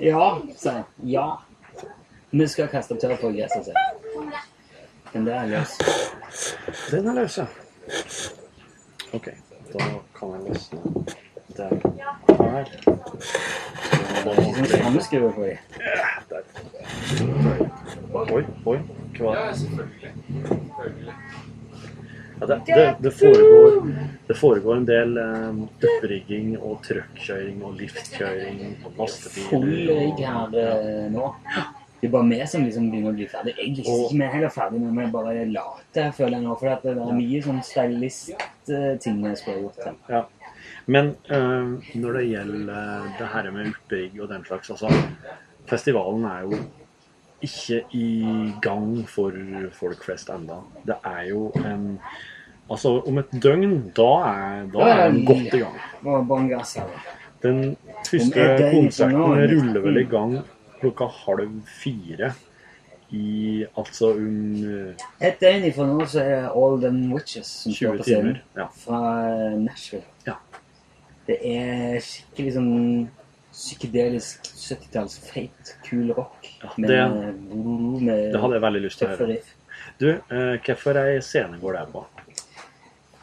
Ja. 0.00 0.42
sa 0.56 0.72
jeg. 0.72 0.84
Ja. 1.02 1.26
Vi 2.30 2.46
skal 2.48 2.68
kaste 2.68 2.96
tørr 2.96 3.16
på 3.20 3.32
gresset, 3.34 3.66
jeg. 3.66 3.74
Kommer. 4.14 4.46
Den 5.12 5.26
der 5.26 5.34
er 5.34 5.46
løs. 5.46 5.78
Den 6.90 7.08
er 7.08 7.14
løs, 7.14 7.38
ja. 7.38 7.46
OK. 9.12 9.28
Da 9.72 9.78
kan 10.18 10.28
jeg 10.34 10.40
løsne 10.48 10.78
den 11.56 11.80
her. 12.50 12.66
Er 14.20 14.36
sånn 14.36 14.66
frammeskruer 14.70 15.32
på 15.34 15.48
dem. 15.48 15.58
Der. 16.30 16.42
Oi, 18.20 18.44
oi. 18.66 18.78
Hva 19.18 19.52
selvfølgelig. 19.56 20.14
det? 20.80 21.29
Ja, 22.40 22.46
det, 22.46 22.56
det, 22.66 22.86
det, 23.04 23.10
foregår, 23.10 23.74
det 24.28 24.34
foregår 24.38 24.76
en 24.76 24.86
del 24.88 25.18
um, 25.20 25.58
dupprigging 25.82 26.54
og 26.58 26.78
truckkjøring 26.86 27.60
og 27.66 27.74
liftkjøring 27.80 28.62
og 28.96 29.10
Full 29.50 29.66
rigg 29.68 30.22
lastebiler. 30.22 30.24
her 30.24 30.56
ja. 30.56 31.08
nå. 31.12 31.28
Det 32.00 32.08
er 32.08 32.12
bare 32.14 32.28
vi 32.30 32.38
som 32.48 32.62
liksom 32.64 32.86
begynner 32.90 33.12
å 33.12 33.16
bli 33.18 33.26
ferdig. 33.28 33.52
Jeg 33.58 33.74
er 33.84 33.90
Og- 33.92 34.06
ikke 34.06 34.18
vi 34.22 34.28
heller 34.32 34.48
ferdig, 34.54 34.80
men 34.80 34.96
vi 34.96 35.02
er 35.04 35.10
bare 35.12 35.44
late, 35.52 36.06
føler 36.16 36.38
jeg 36.38 36.46
nå. 36.46 36.54
For 36.58 36.80
det 36.82 36.94
er 36.96 37.12
mye 37.18 37.42
sånn 37.44 37.60
stylist-ting 37.62 39.20
vi 39.26 39.34
skulle 39.36 39.56
ha 39.56 39.62
gjort 39.66 39.84
her. 39.84 39.98
Ja. 40.08 40.22
Men 40.86 41.12
um, 41.28 41.74
når 41.94 42.12
det 42.18 42.24
gjelder 42.30 43.10
det 43.18 43.28
her 43.34 43.50
med 43.52 43.68
utbygg 43.74 44.16
og 44.20 44.28
den 44.32 44.44
slags, 44.48 44.70
altså 44.70 44.88
Festivalen 45.70 46.24
er 46.24 46.40
jo 46.48 46.56
ikke 47.42 47.82
i 47.96 48.08
gang 48.62 49.08
for 49.08 49.32
folk 49.72 50.04
flest 50.04 50.30
enda. 50.34 50.60
Det 50.86 50.98
er 51.04 51.24
jo 51.30 51.48
en 51.64 51.96
Altså, 52.70 53.00
om 53.02 53.16
et 53.18 53.32
døgn, 53.42 53.72
da 53.96 54.04
er, 54.28 54.66
da 54.70 54.84
er 54.86 55.08
den 55.10 55.24
godt 55.26 55.54
i 55.54 55.58
gang. 55.58 55.78
Den 57.42 57.76
første 58.06 58.68
konserten 58.70 59.16
ruller 59.50 59.80
vel 59.82 59.98
i 59.98 60.04
gang 60.06 60.36
klokka 60.78 61.08
halv 61.24 61.50
fire 61.66 62.30
i 63.10 63.64
Altså 63.74 64.12
eh, 64.14 64.94
Et 65.26 65.40
døgn 65.40 65.64
ifra 65.66 65.86
nå 65.88 66.06
så 66.06 66.22
er 66.22 66.46
All 66.54 66.78
Them 66.82 67.00
Witches 67.12 67.50
som 67.64 67.72
20 67.74 67.76
står 67.80 67.96
på 67.96 68.06
scenen. 68.06 68.36
timer. 68.38 68.42
Ja. 68.56 68.66
Fra 68.84 69.00
Nashville. 69.58 70.06
Ja. 70.28 70.36
Det 71.26 71.40
er 71.42 71.98
skikkelig 72.06 72.54
sånn 72.54 72.70
psykedelisk 73.60 74.50
70-talls 74.56 75.18
feit, 75.28 75.74
kul 75.84 76.12
rock. 76.16 76.48
Ja, 76.62 76.70
det- 76.76 77.08
med 78.00 78.32
Det 78.32 78.40
hadde 78.40 78.54
jeg 78.56 78.62
veldig 78.62 78.82
lyst 78.86 78.98
til 78.98 79.08
å 79.08 79.16
høre. 79.16 79.40
Du, 80.00 80.08
uh, 80.32 80.56
hvorfor 80.64 80.96
ei 80.96 81.20
scene 81.20 81.60
går 81.60 81.72
det 81.78 81.86
på? 81.92 82.04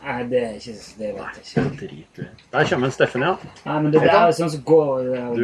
Nei, 0.08 0.24
det 0.29 0.39
er 0.44 0.53
ikke 0.56 0.74
Det 0.98 1.08
vet 1.15 1.38
jeg 1.38 1.44
ikke. 1.44 1.62
Drit 1.79 2.15
du. 2.15 2.25
Der 2.53 2.67
kommer 2.70 2.89
Steffen, 2.94 3.22
ja. 3.25 3.34
Nei, 3.65 3.77
men 3.82 3.91
det 3.91 4.01
er 4.06 4.32
sånn 4.38 4.51
som 4.53 4.62
går 4.67 5.03
det 5.03 5.17
er 5.20 5.34
Du, 5.36 5.41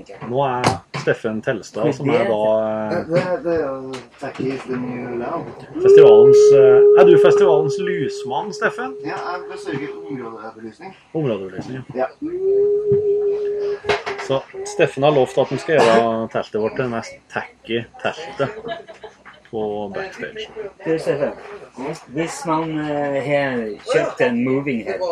ikke, 0.00 0.20
nå 0.30 0.44
er 0.46 0.68
Steffen 1.02 1.42
Telstad, 1.44 1.90
som 1.94 2.10
er 2.14 2.24
da 2.30 2.38
eh, 2.66 2.94
Det, 3.10 3.24
det 3.44 3.56
er 3.56 3.64
jo 3.66 3.92
festivalens 5.82 6.44
eh, 6.60 6.78
Er 7.00 7.10
du 7.10 7.16
festivalens 7.24 7.76
lysmann, 7.82 8.54
Steffen? 8.56 8.96
Ja, 9.04 9.18
jeg 9.34 9.50
besøker 9.50 9.88
områdebelysning. 10.06 10.96
Områdebelysning. 11.12 11.84
Ja. 11.98 12.08
Så 14.26 14.40
Steffen 14.66 15.02
har 15.06 15.14
lovt 15.14 15.38
at 15.38 15.52
han 15.52 15.60
skal 15.62 15.78
gjøre 15.78 16.28
teltet 16.32 16.60
vårt 16.62 16.74
til 16.76 16.84
det 16.84 16.92
mest 16.96 17.18
tacky 17.32 17.82
teltet 18.02 18.50
på 19.50 19.62
backstage. 19.94 20.48
Du, 20.84 20.98
Steffen. 20.98 21.32
Hvis, 22.16 22.38
man 22.48 22.72
har 22.78 23.18
har 23.26 23.58
kjøpt 23.92 24.22
en 24.26 24.38
moving 24.44 24.80
head 24.86 25.02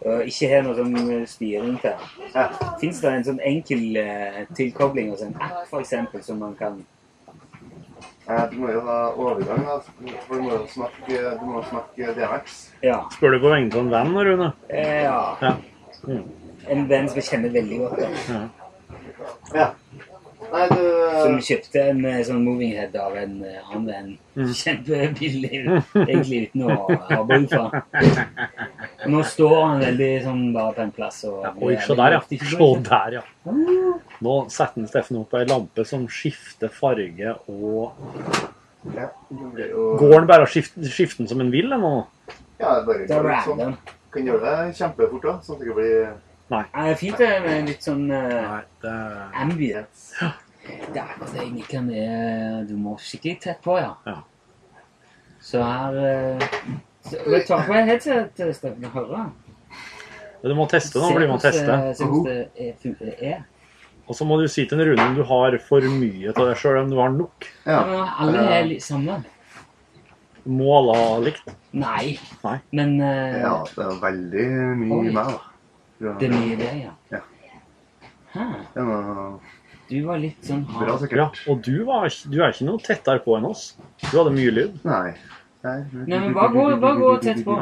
og 0.00 0.22
ikke 0.24 0.48
har 0.48 0.64
noe 0.64 0.76
sånn 0.78 0.96
eh, 1.04 1.26
styring 1.28 1.76
til 1.82 1.92
den, 1.92 2.30
Ja. 2.34 2.46
fins 2.80 3.02
det 3.04 3.12
en 3.12 3.26
sånn 3.28 3.42
enkel 3.44 3.84
uh, 4.00 4.40
tilkobling 4.56 5.10
hos 5.12 5.22
en 5.26 5.36
app 5.36 5.66
f.eks. 5.68 6.24
som 6.26 6.40
man 6.40 6.56
kan 6.58 6.80
Eh, 8.30 8.44
Du 8.50 8.56
må 8.62 8.68
jo 8.70 8.80
ha 8.86 8.98
overgang, 9.18 9.64
da. 9.66 9.78
For 10.26 10.36
du 10.38 10.42
må 10.44 10.50
jo 10.54 10.66
snakke, 10.70 11.22
du 11.40 11.46
må 11.48 11.62
snakke 11.66 12.12
DMX. 12.14 12.58
Ja. 12.82 13.00
Spør 13.16 13.34
du 13.34 13.40
på 13.42 13.50
vegne 13.50 13.72
av 13.74 13.80
en 13.80 13.90
venn, 13.90 14.12
Rune? 14.28 14.52
Eh, 14.68 15.02
ja. 15.02 15.36
Ja. 15.42 15.54
Mm. 16.06 16.28
En 16.68 16.88
venn 16.90 17.08
som 17.08 17.20
jeg 17.20 17.28
kjenner 17.30 17.54
veldig 17.54 17.78
godt. 17.84 18.00
Da. 18.28 18.40
ja. 19.54 19.68
Nei, 20.50 20.66
du 20.70 20.80
Som 21.20 21.34
eh, 21.36 21.42
kjøpte 21.46 21.82
en 21.92 22.00
eh, 22.08 22.20
sånn 22.26 22.40
moving 22.42 22.72
head 22.74 22.94
av 22.98 23.14
en 23.18 23.36
eh, 23.46 23.58
annen 23.60 23.84
venn. 23.86 24.08
Mm. 24.34 24.48
Kjempebillig, 24.56 25.60
egentlig 26.00 26.40
uten 26.48 26.64
å 26.66 26.78
ha 27.06 27.18
bruk 27.28 27.52
for 27.52 29.10
Nå 29.10 29.20
står 29.30 29.54
han 29.58 29.84
veldig 29.84 30.08
sånn 30.24 30.42
bare 30.56 30.74
på 30.78 30.84
en 30.86 30.94
plass. 30.96 31.20
Og 31.28 31.44
Ja, 31.44 31.52
Oi, 31.54 31.74
se 31.84 31.96
der, 32.00 32.16
ja. 32.16 32.22
Se 32.24 32.70
der, 32.88 33.18
ja. 33.20 33.52
Nå 34.26 34.38
setter 34.52 34.88
Steffen 34.90 35.20
opp 35.20 35.36
ei 35.38 35.44
lampe 35.48 35.84
som 35.88 36.08
skifter 36.10 36.72
farge 36.72 37.36
og 37.50 37.94
Går 38.80 40.14
den 40.16 40.28
bare 40.28 40.46
og 40.46 40.50
skifter, 40.50 40.88
skifter 40.88 41.22
den 41.22 41.30
som 41.30 41.44
en 41.44 41.52
vil 41.52 41.68
eller 41.68 41.82
noe? 41.82 42.34
Ja, 42.60 42.78
det 42.84 43.06
er 43.06 43.22
bare 43.22 43.42
sånn. 43.44 43.76
Kan 44.10 44.26
gjøre 44.26 44.40
det 44.42 44.74
kjempefort 44.80 45.26
òg, 45.30 45.42
sånn 45.44 45.58
at 45.58 45.60
det 45.60 45.68
ikke 45.68 45.76
blir 45.76 46.08
Ja, 46.50 46.64
Det 46.74 46.90
er 46.90 46.98
fint 46.98 47.20
det 47.20 47.30
med 47.44 47.68
litt 47.70 47.84
sånn 47.86 48.08
uh, 48.10 48.30
Nei, 48.34 48.62
det 48.82 48.94
Ja. 50.20 50.30
Det 50.70 50.98
er 50.98 51.04
akkurat 51.06 51.30
det 51.32 51.44
jeg 51.44 51.52
liker 51.54 51.84
med 51.86 52.66
Du 52.68 52.74
må 52.78 52.96
skikkelig 53.00 53.38
tett 53.44 53.62
på, 53.64 53.78
ja. 53.80 53.94
Ja. 54.06 54.18
Så 55.40 55.62
her 55.62 56.00
uh, 56.00 56.48
så, 57.06 57.16
Jeg 57.16 57.46
tar 57.48 57.64
på 57.64 57.72
meg 57.72 57.88
headset, 57.88 58.42
Steffen. 58.56 58.84
og 58.84 58.98
Hører. 58.98 59.30
Du 60.42 60.54
må 60.56 60.66
teste 60.70 61.00
nå, 61.00 61.10
blir 61.16 61.28
man 61.28 61.40
teste. 61.40 61.64
Jeg 61.68 61.96
hvordan 62.00 62.24
det 62.24 63.08
er, 63.10 63.24
er. 63.34 63.42
Og 64.10 64.16
så 64.16 64.26
må 64.26 64.40
du 64.40 64.46
si 64.50 64.64
til 64.66 64.80
en 64.80 64.88
Rune 64.88 65.04
om 65.04 65.18
du 65.18 65.22
har 65.28 65.54
for 65.62 65.84
mye 65.84 66.32
av 66.32 66.40
deg 66.48 66.56
sjøl, 66.58 66.80
om 66.80 66.88
du 66.90 66.96
har 66.98 67.12
nok. 67.14 67.46
Ja. 67.68 67.82
ja 67.92 68.06
alle 68.24 68.46
er 68.56 68.64
litt 68.66 68.82
samme. 68.82 69.20
Må 70.48 70.72
alle 70.78 70.96
ha 70.96 71.12
likt? 71.22 71.52
Nei. 71.76 72.16
Nei. 72.42 72.56
Men 72.74 72.96
uh, 73.04 73.36
ja, 73.36 73.54
det 73.76 73.86
er 73.86 74.00
veldig 74.02 74.48
mye 74.80 75.02
mer, 75.12 75.30
da. 75.36 75.49
Ja. 76.00 76.14
det 76.20 76.28
er 76.30 76.34
mye 76.36 76.56
det, 76.56 76.70
ja. 76.82 76.92
Ja. 77.12 77.20
Hæ. 78.34 78.44
Du 79.90 79.96
var 80.06 80.20
litt 80.22 80.44
sånn 80.46 80.62
bra, 80.68 80.86
hard. 80.86 81.00
sikkert. 81.02 81.18
Ja, 81.18 81.52
og 81.52 81.62
du, 81.66 81.72
var, 81.84 82.06
du 82.30 82.36
er 82.40 82.52
ikke 82.54 82.66
noe 82.68 82.78
tettere 82.86 83.20
på 83.24 83.34
enn 83.36 83.48
oss. 83.48 83.64
Du 84.04 84.12
hadde 84.14 84.30
mye 84.36 84.52
lyd. 84.54 84.76
Nei. 84.86 85.14
Nei, 85.64 85.74
Nei, 85.92 86.18
men 86.22 86.32
bare 86.32 86.52
gå- 86.54 86.80
bare 86.80 86.96
gå 86.96 87.08
tett 87.20 87.42
på. 87.44 87.56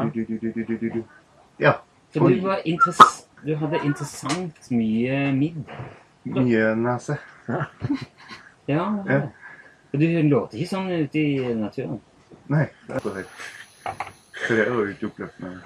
Ja. 1.59 1.73
For 2.13 2.29
du 2.29 2.39
var 2.45 2.61
interess 2.65 3.25
Du 3.43 3.55
hadde 3.55 3.79
interessant 3.87 4.69
mye 4.71 5.17
midd. 5.35 5.73
Mye 6.25 6.75
nese. 6.75 7.17
Ja. 7.47 7.65
Ja. 8.67 9.21
Og 9.93 9.99
du 9.99 10.05
låter 10.29 10.59
ikke 10.59 10.69
sånn 10.69 10.89
ute 10.91 11.17
i 11.19 11.53
naturen. 11.57 11.99
Nei, 12.51 12.65
det 12.87 12.99
er. 13.23 13.25
Er 14.49 14.69
jo 14.69 14.83
ikke 14.91 15.07
oppløftende. 15.09 15.61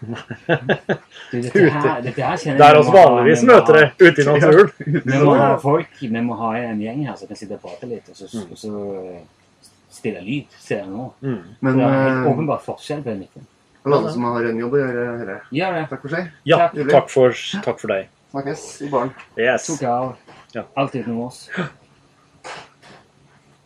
Du, 0.00 1.36
dette 1.42 1.64
her, 1.70 2.00
dette 2.00 2.22
her 2.24 2.38
kjenner 2.40 2.58
Der 2.62 2.72
jeg 2.72 2.78
oss 2.80 2.86
vi 2.88 2.92
må 2.94 3.00
vanligvis 3.04 3.42
vi 3.42 3.48
møter 3.50 3.76
det 3.76 3.84
ute 4.00 4.22
i 4.22 4.24
naturen. 4.24 4.70
Vi 5.12 5.18
må 5.20 5.34
ha 5.36 5.48
folk, 5.60 5.90
vi 6.00 6.22
må 6.24 6.38
ha 6.40 6.52
en 6.56 6.80
gjeng 6.80 7.02
her 7.08 7.18
som 7.20 7.28
kan 7.28 7.36
sitte 7.36 7.58
og 7.58 7.62
prate 7.66 7.88
litt, 7.90 8.08
og 8.08 8.16
så, 8.16 8.28
Mm. 8.30 8.46
og 8.50 8.58
så 8.62 8.72
eh, 9.10 9.68
stille 9.92 10.22
lyd, 10.24 10.46
ser 10.62 10.78
jeg 10.84 10.88
nå. 10.88 11.10
Mm. 11.20 11.42
Men 11.60 11.76
det 11.80 11.84
er 11.84 11.90
en 11.90 12.00
åpenbar 12.06 12.30
åpenbart 12.32 12.64
forskjell 12.64 13.02
på 13.04 13.10
det 13.12 13.18
midten. 13.26 13.46
alle 13.84 14.12
som 14.14 14.24
har 14.30 14.48
en 14.50 14.58
jobb 14.64 14.72
å 14.72 14.80
gjøre, 14.80 15.04
hører 15.20 15.40
ja, 15.50 15.68
ja. 15.76 15.84
Takk 15.90 16.02
for 16.06 16.14
seg. 16.16 16.32
Ja, 16.48 16.58
Takk. 16.64 16.90
takk 16.94 17.10
for, 17.10 17.36
takk 17.68 17.80
for 17.84 17.88
deg. 17.94 18.08
Snakkes 18.30 18.64
i 18.86 18.88
baren. 18.92 19.12
Yes. 19.36 19.66
Tok 19.66 19.82
av. 19.90 20.10
Ja. 20.54 20.64
Alt 20.76 20.94
utenom 20.96 21.26
oss. 21.28 21.44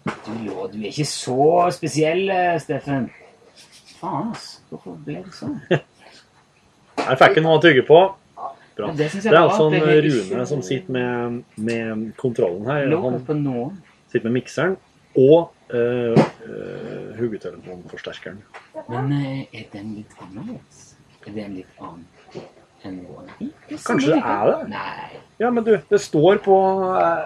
Du, 0.04 0.32
du 0.44 0.78
er 0.82 0.90
ikke 0.90 1.06
så 1.08 1.70
spesiell, 1.72 2.26
eh, 2.28 2.58
Steffen. 2.60 3.06
Faen, 4.00 4.32
ass. 4.34 4.58
Hvorfor 4.68 4.98
ble 5.06 5.22
det 5.24 5.32
sånn? 5.32 5.54
Her 7.04 7.18
fikk 7.20 7.38
jeg 7.38 7.44
noe 7.44 7.58
å 7.58 7.62
tygge 7.62 7.84
på. 7.88 8.00
Bra. 8.74 8.90
Det 8.96 9.10
Det 9.12 9.30
er 9.30 9.38
altså 9.38 9.68
en 9.70 9.84
Rune 10.06 10.46
som 10.50 10.62
sitter 10.62 10.92
med, 10.92 11.42
med 11.56 12.08
kontrollen 12.18 12.66
her. 12.66 12.90
Han 12.90 13.20
sitter 14.10 14.26
med 14.28 14.40
mikseren 14.40 14.76
og 15.14 15.52
uh, 15.74 16.18
uh. 16.18 17.14
Men 18.88 19.12
eh, 19.12 19.46
er 19.54 19.68
den 19.72 19.94
litt 19.94 20.16
annerledes? 20.18 20.96
Er 21.26 21.36
den 21.36 21.54
litt 21.60 21.78
annen 21.78 22.06
enn 22.84 22.98
vår? 23.06 23.30
Kanskje 23.86 24.10
det 24.10 24.18
er 24.18 24.50
det? 24.50 24.56
Nei. 24.74 25.20
Ja, 25.40 25.50
men 25.54 25.64
du, 25.64 25.76
det 25.88 26.00
står 26.02 26.42
på 26.44 26.56
uh, 26.98 27.22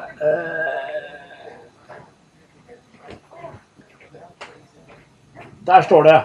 Der 5.68 5.82
står 5.84 6.06
det 6.06 6.18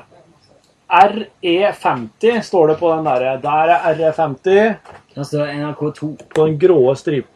RE50 0.93 2.41
står 2.45 2.67
det 2.73 2.77
på 2.79 2.89
den 2.95 3.05
derre. 3.07 3.37
Der 3.41 3.71
er 3.75 3.95
RE50 3.97 4.75
Der 5.15 5.23
står 5.23 5.47
NRK2. 5.47 6.09
på 6.35 6.45
den 6.47 6.57
grå 6.61 6.95
stripen. 6.95 7.29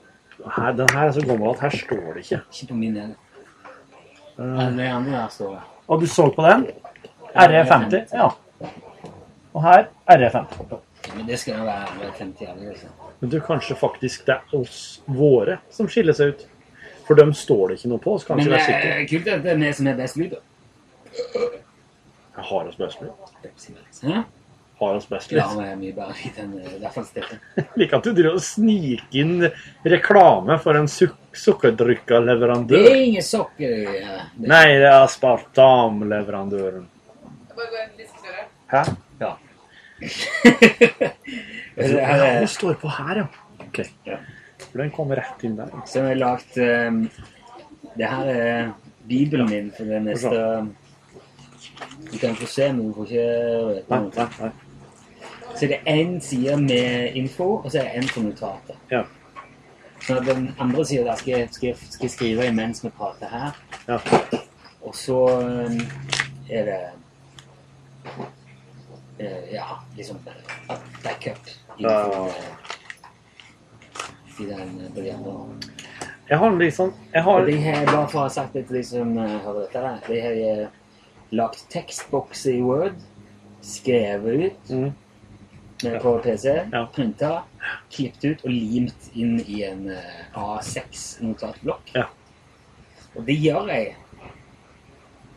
Her, 0.58 0.72
den 0.78 0.88
her 0.94 1.08
er 1.08 1.12
så 1.12 1.22
gammel 1.26 1.50
at 1.50 1.60
her 1.66 1.70
står 1.70 2.14
det 2.14 2.24
ikke. 2.26 2.42
Ikke 2.54 2.68
på 2.70 2.76
min 2.78 2.96
del. 2.96 3.16
Uh, 4.38 4.60
Alle 4.68 4.90
andre 4.94 5.12
der 5.12 5.28
står 5.34 5.56
det. 5.56 5.62
og 5.88 6.02
du 6.02 6.08
så 6.08 6.28
på 6.36 6.42
den? 6.46 6.68
RE50? 7.36 8.14
Ja. 8.14 8.30
Og 9.54 9.64
her 9.64 9.88
RE50. 10.10 10.78
Men 11.16 11.28
det 11.28 11.40
skal 11.40 11.58
jo 11.58 11.64
være 11.64 11.88
alle 11.92 12.12
50 12.18 12.48
alle, 12.50 12.70
liksom. 12.70 12.90
Men 13.20 13.30
du, 13.30 13.40
kanskje 13.42 13.76
faktisk 13.76 14.26
det 14.28 14.36
er 14.36 14.58
oss 14.60 15.02
våre 15.08 15.58
som 15.74 15.88
skiller 15.90 16.14
seg 16.14 16.34
ut. 16.36 16.46
For 17.08 17.16
dem 17.16 17.32
står 17.34 17.68
det 17.72 17.78
ikke 17.80 17.90
noe 17.90 18.04
på. 18.04 18.18
Så 18.20 18.28
kanskje 18.28 18.44
Men 18.44 18.54
det 18.54 18.60
er 18.60 18.66
sikkert. 18.66 18.98
er 19.02 19.08
kult 19.10 19.28
at 19.34 19.44
det 19.44 19.52
er 19.52 19.62
vi 19.64 19.74
som 19.74 19.88
er 19.88 19.96
best 19.98 20.18
lyd, 20.20 20.36
da. 20.36 20.42
Har 22.48 22.68
oss 22.70 22.78
best 22.80 23.02
lyd. 23.02 24.20
Har 24.80 24.96
oss 24.96 25.08
best 25.10 25.32
Ja, 25.34 25.48
han 25.50 25.64
er 25.64 25.78
mye 25.80 25.94
bedre 25.96 26.32
enn 26.38 26.52
eh, 26.60 26.76
i 26.76 26.82
hvert 26.84 26.94
fall 26.94 27.08
Steffen. 27.08 27.40
At 27.58 28.06
du 28.06 28.12
driver 28.12 28.38
og 28.38 28.44
sniker 28.46 29.18
inn 29.24 29.48
reklame 29.88 30.60
for 30.62 30.78
en 30.78 30.90
suk 30.92 31.16
Det 31.38 32.82
er 32.82 32.96
ingen 32.98 33.26
sukker 33.26 33.74
i 33.74 33.84
eh, 34.00 34.22
det. 34.38 34.48
Nei, 34.50 34.64
det 34.82 34.88
er 34.88 35.04
aspartamleverandøren. 35.04 36.88
Hæ? 38.72 38.84
Ja. 39.22 39.36
Ja, 39.98 40.08
det 41.76 42.02
er, 42.02 42.40
det 42.42 42.50
står 42.54 42.76
på 42.82 42.90
her, 42.90 43.24
ja. 43.24 43.28
Ok. 43.66 43.80
Ja. 44.06 44.18
For 44.62 44.82
den 44.82 44.92
kom 44.94 45.14
rett 45.18 45.46
inn 45.46 45.56
der. 45.58 45.72
så 45.90 46.04
har 46.04 46.12
jeg 46.12 46.20
lagt 46.22 46.58
um, 46.58 47.00
Det 47.98 48.10
her 48.10 48.30
er 48.34 48.68
bibelen 49.10 49.50
min 49.50 49.72
for 49.74 49.90
det 49.90 50.02
neste 50.06 50.42
Du 52.12 52.18
kan 52.18 52.36
få 52.36 52.46
se, 52.48 52.74
men 52.74 52.88
du 52.88 52.94
får 52.94 53.06
ikke 53.06 53.28
røpe 53.68 53.90
Nei, 53.90 54.00
nei, 54.16 54.28
nei. 54.40 54.52
Så 55.58 55.68
det 55.68 55.78
er 55.86 55.96
én 56.04 56.20
side 56.22 56.58
med 56.62 57.16
info, 57.16 57.44
og 57.64 57.72
så 57.72 57.80
er 57.80 57.84
det 57.84 58.04
én 58.04 58.10
for 58.14 58.22
notater. 58.22 58.76
Ja. 58.92 59.04
Så 60.02 60.20
den 60.26 60.52
andre 60.60 60.86
sida 60.86 61.16
skal, 61.16 61.34
jeg- 61.40 61.50
skal, 61.52 61.68
jeg- 61.68 61.78
skal 61.90 62.06
jeg 62.06 62.12
skrive 62.12 62.48
imens 62.48 62.84
vi 62.86 62.90
prater 62.90 63.28
her. 63.32 63.58
Ja. 63.88 63.98
Og 64.82 64.96
så 64.96 65.18
um, 65.40 65.80
er 66.50 66.66
det 66.66 66.80
eh, 69.20 69.54
Ja, 69.54 69.66
liksom 69.98 70.18
eh, 70.28 70.76
backup 71.04 71.48
i, 71.78 71.84
Ja. 71.84 72.28
i 74.40 74.46
den 74.46 74.82
eh. 74.98 75.68
Jeg 76.30 76.38
har 76.38 76.58
liksom 76.60 76.94
Jeg 77.14 77.24
Og 77.26 77.34
har 77.34 77.46
de 77.46 77.56
her, 77.58 77.86
bare 77.86 78.08
for 78.10 78.20
å 78.20 78.22
ha 78.22 78.30
sagt 78.30 78.54
det 78.54 78.68
til 78.68 78.76
de 78.78 78.84
som 78.84 79.18
eh, 79.18 79.38
hører 79.44 79.60
dette, 79.66 79.80
her, 79.80 79.98
de 80.08 80.22
her 80.22 80.62
eh, 80.62 80.68
lagt 81.32 81.66
tekstbokser 81.74 82.54
i 82.58 82.62
Word, 82.64 82.96
skrevet 83.66 84.46
ut 84.46 84.70
mm, 84.72 84.92
eh, 85.86 85.98
på 86.02 86.14
PC, 86.24 86.46
Ja. 86.74 86.86
printa, 86.96 87.32
klippet 87.92 88.24
ut 88.32 88.46
og 88.46 88.52
limt 88.54 89.10
inn 89.16 89.40
i 89.44 89.64
en 89.68 89.90
eh, 89.92 90.22
A6-notatblokk. 90.38 91.92
Ja. 91.98 92.06
Og 93.18 93.26
det 93.28 93.36
gjør 93.42 93.68
jeg. 93.74 93.96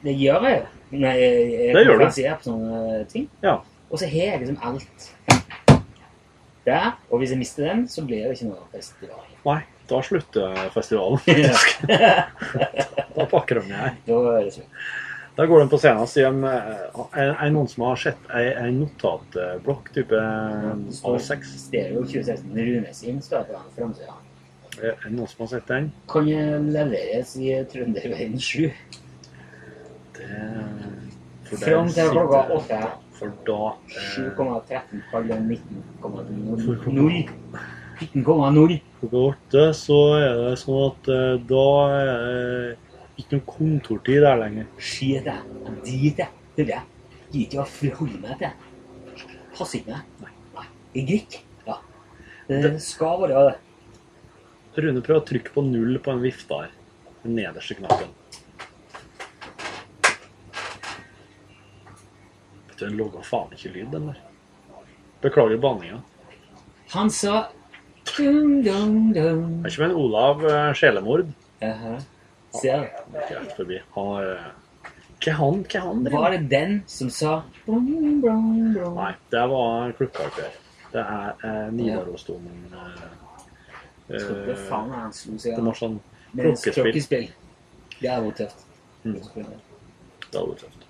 Det 0.04 0.14
gjør 0.16 0.46
jeg 0.48 0.62
når 0.90 1.08
jeg 1.14 1.20
jeg 1.20 1.74
Det 1.74 1.82
gjør 1.84 1.84
du. 1.84 1.90
konferansier 1.90 2.38
på 2.40 2.46
sånne 2.48 3.04
ting. 3.10 3.26
Ja. 3.44 3.58
Og 3.90 3.98
så 4.00 4.06
har 4.10 4.32
jeg 4.32 4.40
liksom 4.40 4.62
alt 4.62 5.10
der. 6.66 6.90
Og 7.10 7.18
hvis 7.20 7.30
jeg 7.34 7.38
mister 7.40 7.66
den, 7.66 7.84
så 7.88 8.02
blir 8.06 8.24
det 8.28 8.36
ikke 8.38 8.48
noe 8.50 8.64
festival. 8.72 9.22
Nei, 9.46 9.60
da 9.90 10.00
slutter 10.04 10.56
festivalen. 10.74 11.20
da 11.26 12.10
Da 13.16 13.26
pakker 13.30 13.60
de 13.60 13.68
ned. 13.70 14.10
er 14.10 14.44
det 14.44 14.52
slutt. 14.54 14.82
Da 15.40 15.46
går 15.46 15.62
de 15.62 15.68
på 15.72 15.78
scenen 15.80 16.02
og 16.04 16.08
sier 16.12 16.26
um, 16.28 16.42
er, 16.44 17.30
er 17.30 17.52
noen 17.54 17.68
som 17.72 17.86
har 17.86 18.00
sett 18.02 18.26
ei, 18.36 18.66
notatblokk 18.76 19.86
type 19.94 20.18
A6? 20.20 21.46
Stereo 21.62 22.02
2016. 22.04 22.50
Rune 22.58 22.92
sin 22.92 23.22
står 23.24 23.46
på 23.48 23.54
den 23.54 23.70
framsida. 23.78 24.16
Er 24.82 24.98
det 25.00 25.12
noen 25.14 25.30
som 25.30 25.46
har 25.46 25.48
sett 25.54 25.70
den? 25.72 25.86
Kan 26.12 26.28
leveres 26.74 27.32
i 27.40 27.54
Trønderveien 27.72 28.36
7. 28.36 28.68
Det 30.18 30.42
Fram 31.62 31.88
til 31.88 32.12
klokka 32.12 32.42
8. 32.58 32.82
For 33.16 33.32
da 33.48 33.72
eh, 33.88 34.12
7,13 34.36 35.02
kaller 35.08 35.40
19,0. 35.40 37.32
19,0. 38.04 38.76
klokka 39.00 39.24
åtte 39.24 39.64
så 39.80 39.98
er 40.20 40.38
det 40.44 40.54
sånn 40.66 40.84
at 40.90 41.12
eh, 41.16 41.34
da 41.48 41.66
er 41.96 42.14
det 42.28 42.89
ikke 43.20 43.38
noe 43.38 43.46
kontortid 43.48 44.24
der 44.24 44.40
lenger. 44.40 44.70
Skit 44.80 45.28
jeg. 45.28 45.58
Jeg 45.64 45.76
driter 45.84 46.24
jeg. 46.24 46.40
Det 46.56 46.64
er 46.64 46.70
det. 46.74 46.80
Gidder 47.30 47.46
ikke 47.46 47.62
å 47.62 47.70
forholde 47.70 48.20
meg 48.24 48.40
til. 48.40 49.26
Passer 49.54 49.80
ikke 49.80 49.94
meg. 49.94 50.08
Nei. 50.24 50.32
Nei. 50.56 51.04
greit. 51.06 51.36
Ja. 51.66 51.76
Det 52.50 52.72
skal 52.82 53.22
være 53.22 53.44
det. 53.50 53.58
Rune 54.80 55.02
prøver 55.04 55.20
å 55.20 55.26
trykke 55.28 55.54
på 55.54 55.64
null 55.66 55.98
på 56.02 56.14
en 56.14 56.22
vifte 56.24 56.58
her. 56.58 56.74
Den 57.22 57.36
nederste 57.38 57.76
knappen. 57.78 58.10
Vet 62.68 62.76
du, 62.76 62.84
Den 62.84 62.98
logga 62.98 63.22
faen 63.26 63.54
ikke 63.54 63.74
lyd, 63.74 63.90
den 63.94 64.10
der. 64.10 64.22
Beklager 65.22 65.60
banninga. 65.60 66.00
Han 66.94 67.10
sa 67.14 67.44
dum, 68.16 68.62
dum, 68.64 69.12
dum. 69.14 69.44
Det 69.60 69.68
er 69.68 69.74
ikke 69.74 69.84
med 69.84 69.90
en 69.90 70.00
Olav 70.00 70.46
eh, 70.48 70.72
Sjelemord. 70.78 71.30
Jaha. 71.62 71.98
Ser 72.52 72.78
du? 72.78 73.18
Rett 73.18 73.56
forbi. 73.56 73.82
Han 73.94 74.06
har 74.06 74.22
eh, 74.32 74.48
Hva 75.20 75.32
er 75.32 75.36
han? 75.38 75.60
Hva 75.64 75.78
er 75.78 75.84
han? 75.86 76.02
driver 76.04 76.24
Var 76.24 76.30
det 76.34 76.40
den 76.50 76.82
som 76.90 77.10
sa 77.14 77.42
brum, 77.66 78.20
brum, 78.22 78.72
brum? 78.74 78.94
Nei, 78.98 79.12
det 79.30 79.44
var 79.52 79.92
klubbkarakter. 79.98 80.50
Det 80.90 81.04
er 81.04 81.44
eh, 81.46 81.68
Nidarosdomen 81.74 82.74
eh, 82.74 83.02
Jeg 84.08 84.20
tror 84.24 84.40
ikke 84.40 84.56
eh, 84.56 84.70
han 84.72 85.12
slo 85.14 85.38
seg 85.38 85.54
Det 85.54 85.64
var 85.68 85.78
sånn 85.78 86.00
klokkespill. 86.34 87.30
Det 88.00 88.08
hadde 88.10 88.26
vært 88.26 88.38
tøft. 88.42 88.66
Mm. 89.04 89.14
Det 89.14 89.20
hadde 90.34 90.46
vært 90.48 90.62
tøft. 90.64 90.86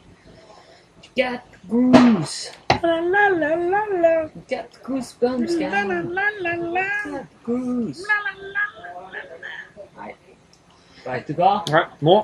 Get 1.19 1.43
goose. 1.69 2.53
Get 4.49 4.79
goosebumps, 4.87 5.59
Get 5.59 5.77
goose. 7.45 8.07
Nei. 8.09 8.60
Vet 11.05 11.31
du 11.31 11.35
hva? 11.39 11.53
Nei, 11.73 11.85
nå, 12.07 12.17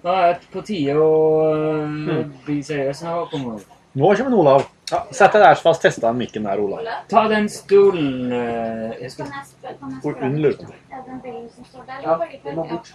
Da 0.00 0.14
er 0.26 0.38
det 0.40 0.48
på 0.52 0.62
tide 0.64 0.94
å 0.96 1.08
øh, 1.52 2.20
bli 2.46 2.60
seriøs 2.64 3.02
her. 3.04 3.24
Kommer. 3.32 3.60
nå 4.00 4.12
kommer 4.16 4.36
Olav. 4.40 4.68
Ja, 4.90 5.04
Sett 5.14 5.36
deg 5.36 5.44
der, 5.44 5.54
så 5.54 5.68
fast 5.68 5.84
testa 5.84 6.10
mikken 6.16 6.48
der, 6.48 6.58
Olav. 6.62 6.86
Ta 7.10 7.26
den 7.30 7.46
stolen 7.52 8.32
jeg 8.32 9.10
skal... 9.12 9.28
Kan 9.28 9.36
jeg 9.36 9.46
spørre, 9.50 9.74
kan 10.18 10.34
jeg 10.34 10.40
Hvor. 10.42 10.72
Er 10.90 11.44
som 11.54 11.68
står 11.68 11.84
der? 11.86 12.00
Ja, 12.06 12.16
den 12.46 12.56
må 12.56 12.64
bort. 12.72 12.90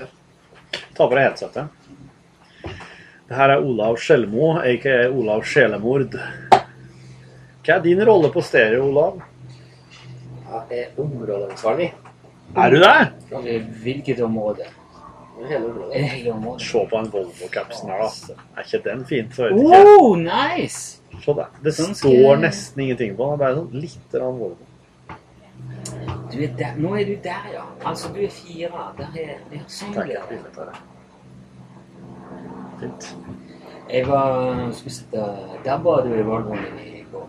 Ja. 0.00 0.08
Ta 0.96 1.06
på 1.06 1.12
deg 1.14 1.22
headsetet. 1.28 1.68
Det 3.26 3.34
her 3.34 3.52
er 3.56 3.62
Olav 3.62 3.96
Skjelmo, 3.98 4.56
aka 4.62 4.96
Olav 5.10 5.44
Sjelemord. 5.46 6.14
Hva 7.66 7.76
er 7.76 7.80
din 7.82 8.02
rolle 8.06 8.30
på 8.34 8.42
stereo, 8.46 8.88
Olav? 8.90 9.22
Jeg 10.46 10.82
er 10.82 11.00
områdeansvarlig. 11.02 11.92
Er 12.56 12.70
du 12.70 12.76
der? 12.80 13.10
Hvilket 13.82 14.20
område? 14.24 14.64
Hele 15.48 16.32
området. 16.32 16.62
Se 16.64 16.80
på 16.90 16.96
en 16.98 17.10
Volvo-capsen 17.12 17.90
her, 17.92 17.98
da. 18.06 18.36
Er 18.56 18.62
ikke 18.64 18.80
den 18.88 19.02
fin? 19.08 19.26
Så 19.32 19.42
vet 19.42 19.58
ikke. 19.60 19.82
Oh, 20.00 20.16
nice! 20.18 21.02
Se 21.24 21.34
der. 21.36 21.50
Det 21.64 21.74
Sånn 21.76 21.94
står 21.98 22.40
nesten 22.40 22.82
ingenting 22.86 23.12
på 23.18 23.28
den. 23.28 23.36
Det 23.36 23.36
er 23.36 23.42
bare 23.44 23.58
sånn 23.60 23.76
litt 23.84 24.08
grann 24.14 24.40
Volvo. 24.40 24.64
Du 26.32 26.38
er 26.42 26.54
der. 26.58 26.72
Nå 26.80 26.94
er 26.96 27.04
du 27.08 27.14
der, 27.24 27.44
ja. 27.52 27.64
Altså, 27.84 28.08
du 28.16 28.20
er 28.24 28.32
fire. 28.32 28.86
Der 28.98 29.20
er, 29.22 29.34
ja, 29.52 29.60
sånn 29.68 29.92
Takk, 29.94 30.04
blir 30.08 30.16
jeg 30.16 30.24
det. 30.30 30.40
vil 30.40 30.52
ta 30.56 30.70
det. 30.70 30.78
Fint. 32.80 33.10
Jeg 33.86 34.02
var 34.08 34.72
spiste 34.74 35.26
Der 35.64 35.78
var 35.84 36.02
du 36.02 36.10
i 36.16 36.24
Volvoen 36.26 36.80
i 36.82 37.04
går. 37.12 37.28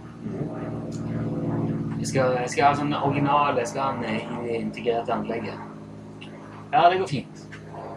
Jeg 2.08 2.14
skal, 2.14 2.36
jeg 2.40 2.50
skal 2.54 2.64
ha 2.64 2.76
sånn 2.80 2.94
original 2.96 3.58
Jeg 3.60 3.68
skal 3.68 3.82
ha 3.84 3.88
en 3.92 4.06
i 4.08 4.44
det 4.46 4.60
integrerte 4.62 5.12
anlegget. 5.12 5.58
Ja, 6.72 6.86
det 6.88 7.02
går 7.02 7.10
fint. 7.12 7.42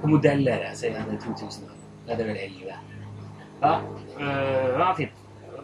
På 0.01 0.11
modell 0.11 0.43
er 0.51 0.65
det, 0.65 0.71
sier 0.81 0.97
han 0.99 1.13
i 1.15 1.19
2000. 1.23 1.69
Ja, 2.09 2.17
det 2.17 2.25
er 2.25 2.31
vel 2.33 2.41
11. 2.43 2.81
Ja, 3.61 3.71
øh, 4.19 4.81
ja, 4.81 4.89
fint. 4.99 5.21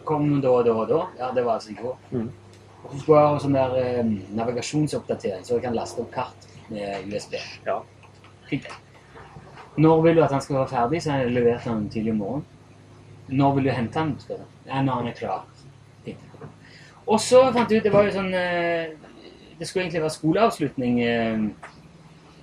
Kom 0.07 0.29
da 0.39 0.53
og 0.53 0.63
da 0.63 0.77
og 0.77 0.87
da. 0.93 1.01
Ja, 1.19 1.33
det 1.35 1.43
var 1.43 1.57
altså 1.57 1.73
i 1.73 1.75
går. 1.81 1.99
Mm. 2.13 2.29
Og 2.85 2.93
så 2.93 3.01
skulle 3.01 3.19
jeg 3.19 3.33
ha 3.33 3.43
sånn 3.43 3.59
der 3.59 3.77
eh, 3.81 4.15
navigasjonsoppdatering, 4.39 5.43
så 5.43 5.57
jeg 5.57 5.65
kan 5.67 5.75
laste 5.75 6.05
opp 6.05 6.15
kart 6.15 6.47
med 6.71 7.11
USB. 7.11 7.35
Ja. 7.67 7.81
Fint. 8.47 8.71
Når 9.75 10.07
vil 10.07 10.21
du 10.21 10.23
at 10.23 10.37
han 10.37 10.47
skal 10.47 10.61
være 10.61 10.71
ferdig? 10.71 11.03
Så 11.03 11.11
har 11.11 11.25
jeg 11.25 11.35
levert 11.35 11.67
han 11.67 11.83
tidlig 11.91 12.15
i 12.15 12.19
morgen. 12.23 12.47
Når 13.27 13.59
vil 13.59 13.67
du 13.67 13.75
hente 13.75 13.99
han? 13.99 14.15
spør 14.23 14.39
jeg. 14.39 14.51
Ja, 14.71 14.79
når 14.87 15.01
han 15.01 15.11
er 15.11 15.19
klar. 15.19 15.45
Og 17.07 17.19
så 17.23 17.41
fant 17.55 17.71
jeg 17.71 17.79
ut 17.79 17.87
Det 17.87 17.93
var 17.93 18.07
jo 18.07 18.15
sånn 18.17 18.33
eh, 18.35 18.95
Det 19.57 19.67
skulle 19.67 19.85
egentlig 19.85 20.03
være 20.03 20.15
skoleavslutning 20.15 20.99
eh, 21.05 21.45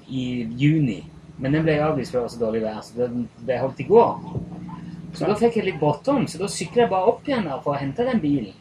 i 0.09 0.25
juni. 0.61 0.99
Men 1.39 1.57
den 1.57 1.65
ble 1.67 1.79
avlyst 1.83 2.13
for 2.13 2.21
det 2.21 2.25
var 2.25 2.33
så 2.35 2.41
dårlig 2.43 2.61
vær, 2.65 2.83
så 2.85 2.99
den 2.99 3.25
ble 3.41 3.57
holdt 3.59 3.81
i 3.81 3.87
går. 3.89 4.19
Så 5.15 5.31
da 5.31 5.37
fikk 5.39 5.57
jeg 5.57 5.67
litt 5.69 5.79
bråttom, 5.81 6.27
så 6.29 6.39
da 6.43 6.51
sykla 6.51 6.85
jeg 6.85 6.91
bare 6.93 7.09
opp 7.15 7.31
igjen 7.31 7.49
der 7.49 7.63
for 7.65 7.73
å 7.73 7.81
hente 7.81 8.05
den 8.07 8.21
bilen. 8.23 8.53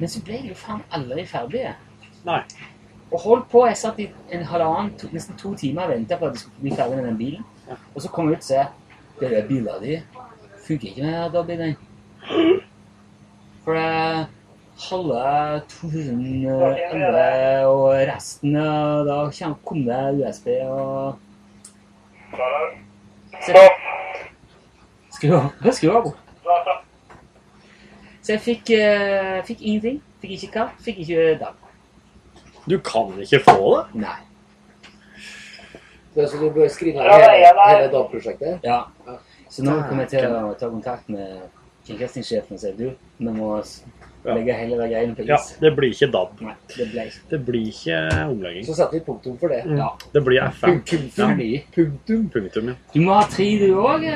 Men 0.00 0.10
så 0.10 0.24
ble 0.26 0.40
jeg 0.40 0.50
jo 0.50 0.58
faen 0.58 0.82
aldri 0.98 1.24
ferdig. 1.30 1.62
Nei. 2.26 2.40
Og 3.12 3.22
holdt 3.22 3.48
på, 3.52 3.62
jeg 3.68 3.78
satt 3.78 4.02
i 4.02 4.08
en 4.34 4.44
halvannen, 4.50 4.90
to, 4.98 5.12
nesten 5.14 5.38
to 5.38 5.54
timer 5.60 5.86
og 5.86 5.94
ventet 5.94 6.18
på 6.18 6.28
at 6.28 6.36
jeg 6.36 6.44
skulle 6.46 6.66
bli 6.66 6.74
ferdig 6.80 6.98
med 6.98 7.08
den 7.12 7.20
bilen. 7.20 7.78
Og 7.94 8.02
så 8.02 8.10
kom 8.12 8.32
jeg 8.32 8.40
ut 8.40 8.42
og 8.42 8.50
så 8.50 8.68
det 9.22 9.38
er 9.38 9.46
bilen 9.46 9.84
din 9.84 10.22
funker 10.66 10.88
ikke 10.88 11.02
med 11.02 11.30
DAB-bilen. 11.32 11.76
For 13.64 13.78
det 13.78 14.26
halve 14.88 15.60
2011 15.72 17.66
og 17.68 17.86
resten 18.08 18.56
av 18.58 19.06
da 19.08 19.18
kom 19.64 19.84
det 19.86 20.00
USB 20.20 20.48
og... 20.66 21.18
Så, 23.42 23.62
skru 25.16 25.34
av, 25.36 25.50
skru 25.74 25.90
av. 25.92 26.12
Så 28.22 28.36
jeg 28.36 28.40
fikk, 28.40 28.70
eh, 28.70 29.42
fikk 29.46 29.60
ingenting. 29.60 30.02
Fikk 30.22 30.36
ikke 30.36 30.52
kart, 30.54 30.76
fikk 30.84 31.02
ikke 31.02 31.22
DAB. 31.40 31.54
Du 32.70 32.76
kan 32.78 33.10
ikke 33.20 33.40
få 33.42 33.58
det? 33.74 34.04
Nei. 34.04 34.18
Så 36.14 36.38
du 36.38 36.46
bør 36.54 36.68
skrive 36.70 37.02
hele, 37.02 37.32
hele 37.34 37.88
DAB-prosjektet? 37.90 38.62
Ja. 38.62 38.84
Så 39.50 39.64
nå 39.66 39.74
kommer 39.88 40.06
jeg 40.06 40.12
til 40.14 40.30
å 40.30 40.54
ta 40.60 40.70
kontakt 40.70 41.10
med 41.10 41.48
kringkastingssjefen 41.86 42.56
og 42.56 42.62
si 42.62 42.72
du, 42.78 42.86
vi 43.18 43.34
må, 43.34 43.56
Ja. 44.24 44.34
Legge 44.36 44.54
hele 44.54 44.76
de 44.78 44.86
greien 44.86 45.14
på 45.18 45.24
Ja, 45.26 45.36
det 45.60 45.70
blir 45.74 45.90
ikke 45.90 46.06
DAB. 46.14 46.40
Nei, 46.46 46.52
det 46.76 46.84
ble. 46.92 47.04
Det 47.30 47.38
blir 47.46 47.64
ikke 47.72 47.96
omlegging. 48.30 48.66
Så 48.68 48.76
setter 48.78 48.94
vi 48.94 49.00
punktum 49.08 49.38
for 49.40 49.50
det. 49.50 49.64
Mm. 49.66 49.80
Ja. 49.80 49.88
Det 50.14 50.22
blir 50.22 50.44
FM. 50.46 50.76
Punktum. 50.86 51.40
Ja. 51.42 51.62
Punktum. 51.74 52.28
Punktum, 52.30 52.68
ja. 52.70 52.74
Du 52.94 53.00
må 53.02 53.16
ha 53.18 53.24
tre, 53.32 53.48
du 53.58 53.72
òg, 53.82 54.06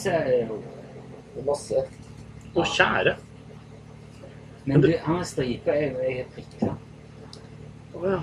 ser 0.00 0.30
jeg. 0.32 0.46
Det 1.34 1.42
er 1.42 1.46
masse. 1.50 1.82
Å, 2.56 2.64
kjære. 2.72 3.16
Men 4.64 4.80
du, 4.84 4.88
han 5.04 5.20
med 5.20 5.28
stripe 5.28 5.76
er 5.76 5.84
jo 5.90 6.06
jeg 6.08 6.24
er 6.24 6.32
prikker. 6.38 6.72
Å, 8.00 8.06
ja. 8.14 8.22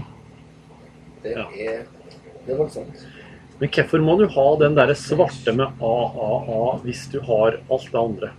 Det 1.21 1.36
Ja. 1.38 1.45
er, 1.54 1.86
det 2.47 2.54
er 2.54 2.60
voldsomt. 2.63 3.06
Men 3.60 3.69
hvorfor 3.73 4.02
må 4.06 4.17
du 4.19 4.28
ha 4.34 4.47
den 4.62 4.76
der 4.78 4.93
svarte 4.97 5.54
med 5.58 5.80
AAA 5.82 6.76
hvis 6.84 7.08
du 7.13 7.19
har 7.26 7.58
alt 7.69 7.88
det 7.93 8.02
andre? 8.02 8.34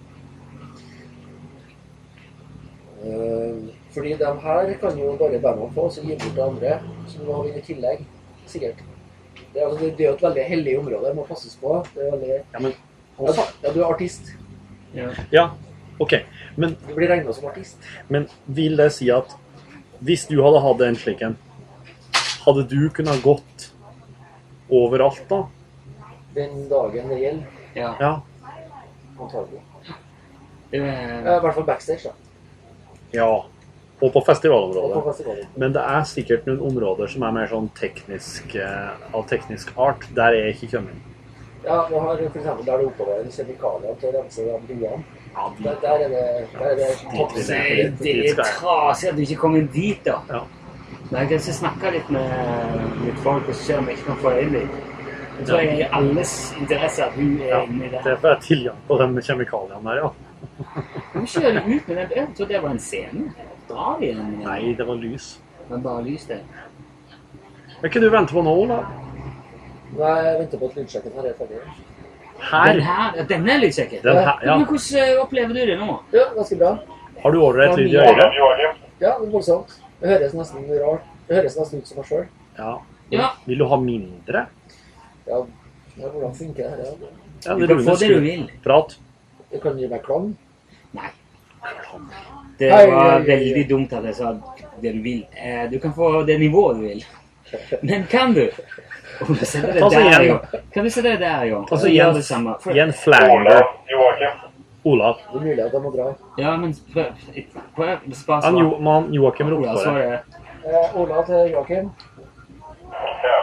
Eh, 3.05 3.75
fordi 3.95 4.15
de 4.19 4.31
her 4.43 4.73
kan 4.81 4.99
jo 4.99 5.13
bare 5.21 5.39
bandene 5.41 5.73
få, 5.75 5.87
og 5.89 5.93
så 5.93 6.03
gi 6.03 6.17
bort 6.19 6.35
til 6.35 6.43
andre. 6.43 6.79
som 7.07 7.21
du 7.25 7.33
må 7.33 7.43
vinne 7.43 7.59
i 7.59 7.67
tillegg. 7.67 8.05
Sikkert. 8.47 8.83
Det 9.55 9.63
er, 9.63 9.67
altså, 9.69 9.85
det 9.85 10.01
er 10.01 10.09
jo 10.09 10.15
et 10.17 10.23
veldig 10.23 10.45
hellig 10.45 10.79
område. 10.79 11.07
Det 11.09 11.17
må 11.17 11.25
passes 11.29 11.57
på. 11.61 11.85
Det 11.95 12.07
er 12.07 12.11
veldig... 12.11 12.41
Ja, 12.53 12.59
men, 12.61 12.73
Ja, 13.19 13.33
ja, 13.63 13.73
du 13.75 13.81
er 13.81 13.89
artist. 13.89 14.33
Ja. 14.95 15.09
ja, 15.33 15.49
OK. 15.99 16.13
Men, 16.57 16.77
Du 16.89 16.95
blir 16.95 17.09
regna 17.11 17.33
som 17.33 17.49
artist. 17.49 17.77
men 18.09 18.29
vil 18.47 18.77
det 18.77 18.93
si 18.93 19.11
at 19.11 19.35
hvis 20.01 20.27
du 20.31 20.39
hadde 20.43 20.61
hatt 20.63 20.81
en 20.87 20.97
slik 20.97 21.23
en, 21.27 21.35
hadde 22.45 22.63
du 22.71 22.89
kunnet 22.95 23.23
gått 23.23 23.73
overalt 24.71 25.25
da? 25.29 25.41
Den 26.35 26.69
dagen 26.71 27.09
det 27.09 27.19
gjelder. 27.19 27.47
ja. 27.75 27.97
Ja. 28.01 28.13
Antagelig. 29.19 29.61
Det 30.71 30.79
I 30.79 31.41
hvert 31.43 31.55
fall 31.55 31.67
backstage, 31.67 32.05
da. 32.05 32.28
Ja. 33.13 33.29
Og 33.99 34.01
på 34.01 34.07
Og 34.07 34.13
på 34.13 34.21
festivalområdet. 34.29 35.57
Men 35.57 35.73
det 35.75 35.83
er 35.83 36.05
sikkert 36.07 36.45
noen 36.47 36.61
områder 36.69 37.11
som 37.11 37.23
er 37.27 37.33
mer 37.35 37.49
sånn 37.51 37.69
teknisk, 37.75 38.55
eh, 38.55 38.91
av 39.15 39.25
teknisk 39.27 39.73
art. 39.77 40.07
Der 40.15 40.37
er 40.37 40.45
jeg 40.47 40.55
ikke 40.55 40.77
kommet. 40.77 41.09
Ja, 41.65 41.87
vi 41.89 41.99
har 41.99 42.17
for 42.17 42.39
eksempel 42.39 42.67
der 42.67 42.79
det 42.79 42.87
oppbevarer 42.87 43.33
kjemikalier 43.35 43.97
til 43.99 44.09
å 44.09 44.21
rense 44.21 44.45
av 44.55 44.61
bruene. 44.69 45.01
Ja, 45.35 45.49
Der, 45.65 45.75
der 45.83 46.05
er 46.05 46.09
det, 46.09 46.47
der 46.53 46.67
er 46.67 46.77
det 46.77 47.99
det 47.99 48.39
er 48.39 48.45
trasig 48.45 49.11
at 49.11 49.17
du 49.17 49.23
ikke 49.23 49.41
kommer 49.43 49.67
dit, 49.73 50.05
da. 50.05 50.21
Ja. 50.31 50.45
Men 51.11 51.21
jeg 51.21 51.29
kan 51.29 51.55
snakke 51.59 51.91
litt 51.91 52.11
med 52.11 53.03
litt 53.05 53.19
folk 53.25 53.49
og 53.49 53.55
se 53.55 53.77
om 53.79 53.87
jeg 53.89 53.99
ikke 53.99 54.07
kan 54.13 54.23
få 54.23 54.35
litt. 54.53 54.79
Jeg 55.39 55.47
tror 55.47 55.61
jeg 55.63 55.69
er 55.69 55.83
i 55.85 55.91
alles 55.95 56.33
interesse 56.59 57.05
at 57.05 57.13
hun 57.15 57.37
er 57.41 57.49
Ja, 57.49 57.61
inni 57.63 57.91
det 57.91 58.01
Det 58.05 58.13
er 58.13 58.17
for 58.23 58.41
tilgang 58.43 58.81
på 58.89 58.99
de 58.99 59.23
kjemikaliene 59.23 59.85
der, 59.85 60.01
ja. 60.03 60.11
Hun 61.13 61.27
kjører 61.27 61.61
ut 61.67 61.89
med 61.89 61.97
den. 61.97 62.11
Jeg 62.17 62.29
trodde 62.37 62.53
det 62.53 62.63
var 62.63 62.71
en 62.71 62.81
scene. 62.83 63.29
Da 63.69 63.85
er 63.95 63.99
vi 64.01 64.11
en 64.15 64.33
Nei, 64.45 64.61
det 64.79 64.87
var 64.89 64.99
lys. 65.01 65.29
Men 65.69 65.83
bare 65.85 66.03
lys 66.07 66.25
det. 66.31 66.41
Hva 67.81 67.91
kan 67.93 68.03
du 68.03 68.09
vente 68.11 68.35
på 68.35 68.43
nå, 68.43 68.55
da? 68.71 68.79
Nei, 69.99 70.15
jeg 70.25 70.39
venter 70.43 70.61
på 70.61 70.69
at 70.71 70.79
lydsjekken 70.81 71.17
her 71.17 71.31
er 71.31 71.37
ferdig. 71.39 71.61
Den 72.39 72.47
Her? 72.49 72.81
her, 72.87 73.17
ja, 73.19 73.25
denne 73.29 73.53
er 73.53 73.61
lydsjekken? 73.65 74.03
Den 74.05 74.17
her, 74.17 74.45
ja. 74.47 74.57
Men 74.57 74.67
hvordan 74.67 75.03
eh, 75.03 75.21
opplever 75.23 75.55
du 75.55 75.61
det 75.73 75.79
nå? 75.81 75.97
Ja, 76.15 76.29
ganske 76.37 76.59
bra. 76.61 76.73
Har 77.23 77.35
du 77.35 77.39
ålreit 77.43 77.77
lyd 77.79 77.95
i 77.95 77.97
øret? 77.99 78.37
Ja, 79.01 79.15
det 79.19 79.27
er 79.27 79.33
voldsomt. 79.33 79.75
Det 80.01 80.13
høres 80.13 80.35
nesten 80.39 80.69
rart. 80.85 81.09
Det 81.29 81.37
høres 81.41 81.57
nesten 81.59 81.83
ut 81.83 81.91
som 81.91 81.99
meg 81.99 82.07
sjøl. 82.11 82.29
Ja. 82.59 82.77
Ja. 83.11 83.31
Vil 83.49 83.59
du 83.59 83.67
ha 83.71 83.79
mindre? 83.81 84.45
Ja, 85.27 85.41
ja, 85.99 86.09
hvordan 86.13 86.35
funker 86.39 86.63
det 86.63 86.71
her? 86.71 87.11
Ja? 87.45 87.55
det 87.55 87.69
Du 87.69 87.75
kan 87.75 87.85
få 87.89 87.97
det 88.01 88.09
du 88.15 88.21
vil. 88.21 88.45
Prat. 88.65 88.99
Det 89.51 89.63
kan 89.63 89.79
gi 89.79 89.89
meg 89.89 90.03
klovn? 90.05 90.37
Nei. 90.93 91.09
Det 92.59 92.71
Hei, 92.73 92.87
var 92.91 93.21
veldig 93.27 93.65
dumt 93.71 93.93
at 93.93 94.05
jeg 94.05 94.15
sa 94.19 94.33
det 94.83 94.93
du 94.93 95.01
vil. 95.03 95.27
Eh, 95.37 95.71
Du 95.71 95.79
kan 95.79 95.93
få 95.93 96.23
det 96.27 96.39
nivået 96.41 96.77
du 96.77 96.83
vil. 96.83 97.05
Men 97.83 98.05
kan 98.11 98.35
du? 98.35 98.51
Om 99.21 99.35
du 99.35 99.45
setter 99.45 99.73
det 99.73 99.91
der, 99.91 100.23
jo. 100.23 100.39
Kan 100.75 100.85
du 100.85 100.91
sette 100.91 101.11
det 101.11 101.21
der, 101.21 101.45
jo? 101.45 101.65
Og 101.71 101.79
så 101.79 101.89
Gjør 101.89 102.13
det 102.13 102.25
samme. 102.25 102.55
En 102.71 102.93
flanger. 102.93 103.63
Olav. 104.85 105.17
Det 105.33 105.41
er 105.41 105.45
mulig 105.45 105.63
at 105.65 105.73
jeg 105.73 105.83
må 105.83 105.91
dra. 105.91 106.13
Ja, 106.39 106.57
men 106.57 106.75
prøv. 106.95 107.07
Spar 108.15 108.41
svar. 108.41 108.81
Mann 108.81 109.13
Joakim 109.15 109.51
roper 109.51 109.69
er 109.69 109.95
det. 109.99 110.21
det. 110.65 110.75
Eh, 110.75 111.25
til 111.27 111.51
Joakim. 111.55 111.91
Ja. 113.25 113.39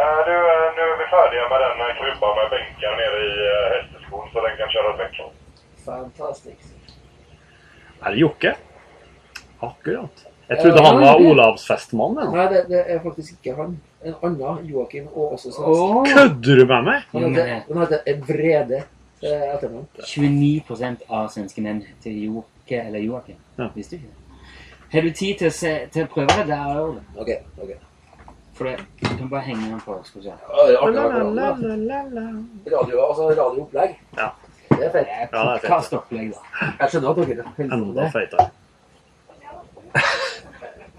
Eh, 0.00 0.18
Du, 0.26 0.32
nå 0.32 0.54
nu 0.76 0.82
är 0.92 0.98
vi 1.02 1.06
ferdige 1.16 1.44
med 1.52 1.58
den 1.64 1.76
krybba 1.98 2.28
med 2.38 2.46
benken 2.54 2.94
nere 3.00 3.18
i 3.30 3.32
hesteskolen, 3.74 4.28
så 4.32 4.38
den 4.46 4.54
kan 4.60 4.68
kjøres 4.74 4.98
väck. 5.02 5.16
Fantastisk. 5.86 6.72
Er 8.02 8.10
det 8.10 8.18
Jokke? 8.20 8.56
Akkurat. 9.62 10.26
Jeg 10.48 10.58
trodde 10.62 10.82
han 10.84 11.00
var 11.00 11.14
Olavsfestmannen. 11.20 12.18
Olavsfestmann. 12.28 12.36
Nei, 12.36 12.46
det, 12.52 12.60
det 12.70 12.82
er 12.94 13.00
faktisk 13.02 13.38
ikke 13.38 13.54
han. 13.56 13.72
En 14.06 14.14
annen 14.22 14.66
Joakim 14.70 15.08
og 15.08 15.32
også 15.32 15.50
svensk. 15.50 15.72
Åh, 15.72 16.04
Kødder 16.12 16.60
du 16.60 16.66
med 16.70 16.86
meg? 16.86 17.08
Han 17.14 17.24
heter, 17.34 17.48
han 17.70 17.80
heter 17.82 18.04
en 18.12 18.20
Vrede 18.28 18.78
eh, 19.22 19.48
etternavn. 19.54 19.88
29% 20.04 21.02
av 21.08 21.26
svenske 21.34 21.64
menn 21.64 21.82
heter 21.88 22.14
Joke 22.14 22.78
eller 22.84 23.02
Joakim. 23.02 23.40
Ja. 23.58 23.70
Visste 23.74 23.96
du 23.96 24.04
ikke 24.04 24.12
det? 24.12 24.22
Har 24.92 25.02
du 25.02 25.10
tid 25.10 25.40
til 25.40 25.50
å, 25.50 25.54
se, 25.54 25.72
til 25.90 26.06
å 26.06 26.10
prøve 26.12 26.36
det 26.38 26.46
der 26.52 26.78
òg? 26.78 27.00
Ok, 27.18 27.32
ok. 27.58 27.72
For 28.56 28.70
det, 28.70 28.76
du 29.02 29.08
kan 29.18 29.28
bare 29.32 29.42
henge 29.48 29.66
den 29.72 29.80
på. 29.82 29.96
Skal 30.06 30.22
vi 30.22 30.28
se. 30.28 30.36
Ja, 30.46 30.68
det 30.68 30.76
er 30.76 30.84
artig 30.86 32.72
radio, 32.72 33.02
altså 33.08 33.26
radioopplegg. 33.34 33.98
Ja. 34.16 34.30
Det 34.76 34.86
er 34.86 34.92
fett. 34.92 35.08
Er 35.08 35.20
Ja, 35.20 35.26
det 35.30 35.38
er 35.38 35.58
fett. 35.58 35.70
podkastopplegg, 35.70 36.30
da. 36.32 36.38
Jeg 36.80 36.90
skjønner 36.90 37.10
at 37.10 37.16
dere 37.16 37.42
på 37.42 37.62
med 37.62 37.72
Enda 37.72 38.02
det. 38.02 38.12
feitere. 38.12 38.50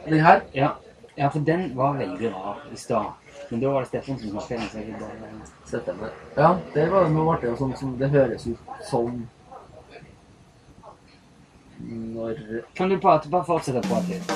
Den 0.08 0.20
her? 0.24 0.42
Ja. 0.56 0.70
ja, 1.18 1.28
for 1.30 1.40
den 1.40 1.76
var 1.76 1.94
veldig 2.00 2.30
rar 2.34 2.62
i 2.72 2.76
stad. 2.80 3.06
Men 3.50 3.60
da 3.62 3.70
var 3.72 3.82
det 3.82 3.88
Stefan 3.88 4.20
som 4.20 4.30
snakket. 4.40 4.72
Så 4.72 4.78
jeg 4.78 4.94
bare... 5.00 5.42
sette 5.66 5.92
den. 6.00 6.10
Ja, 6.38 6.54
det 6.74 6.86
var 6.92 7.10
noe 7.10 7.34
artig. 7.36 7.50
og 7.52 7.58
Sånn 7.58 7.76
som 7.78 7.98
det 8.00 8.10
høres 8.13 8.48
ut 8.48 8.58
som 8.90 9.28
når 11.80 12.40
Kan 12.76 12.90
du 12.90 12.98
prate, 13.00 13.30
bare 13.30 13.46
fortsette 13.46 13.84
å 13.84 13.90
prate 13.90 14.08
litt? 14.10 14.32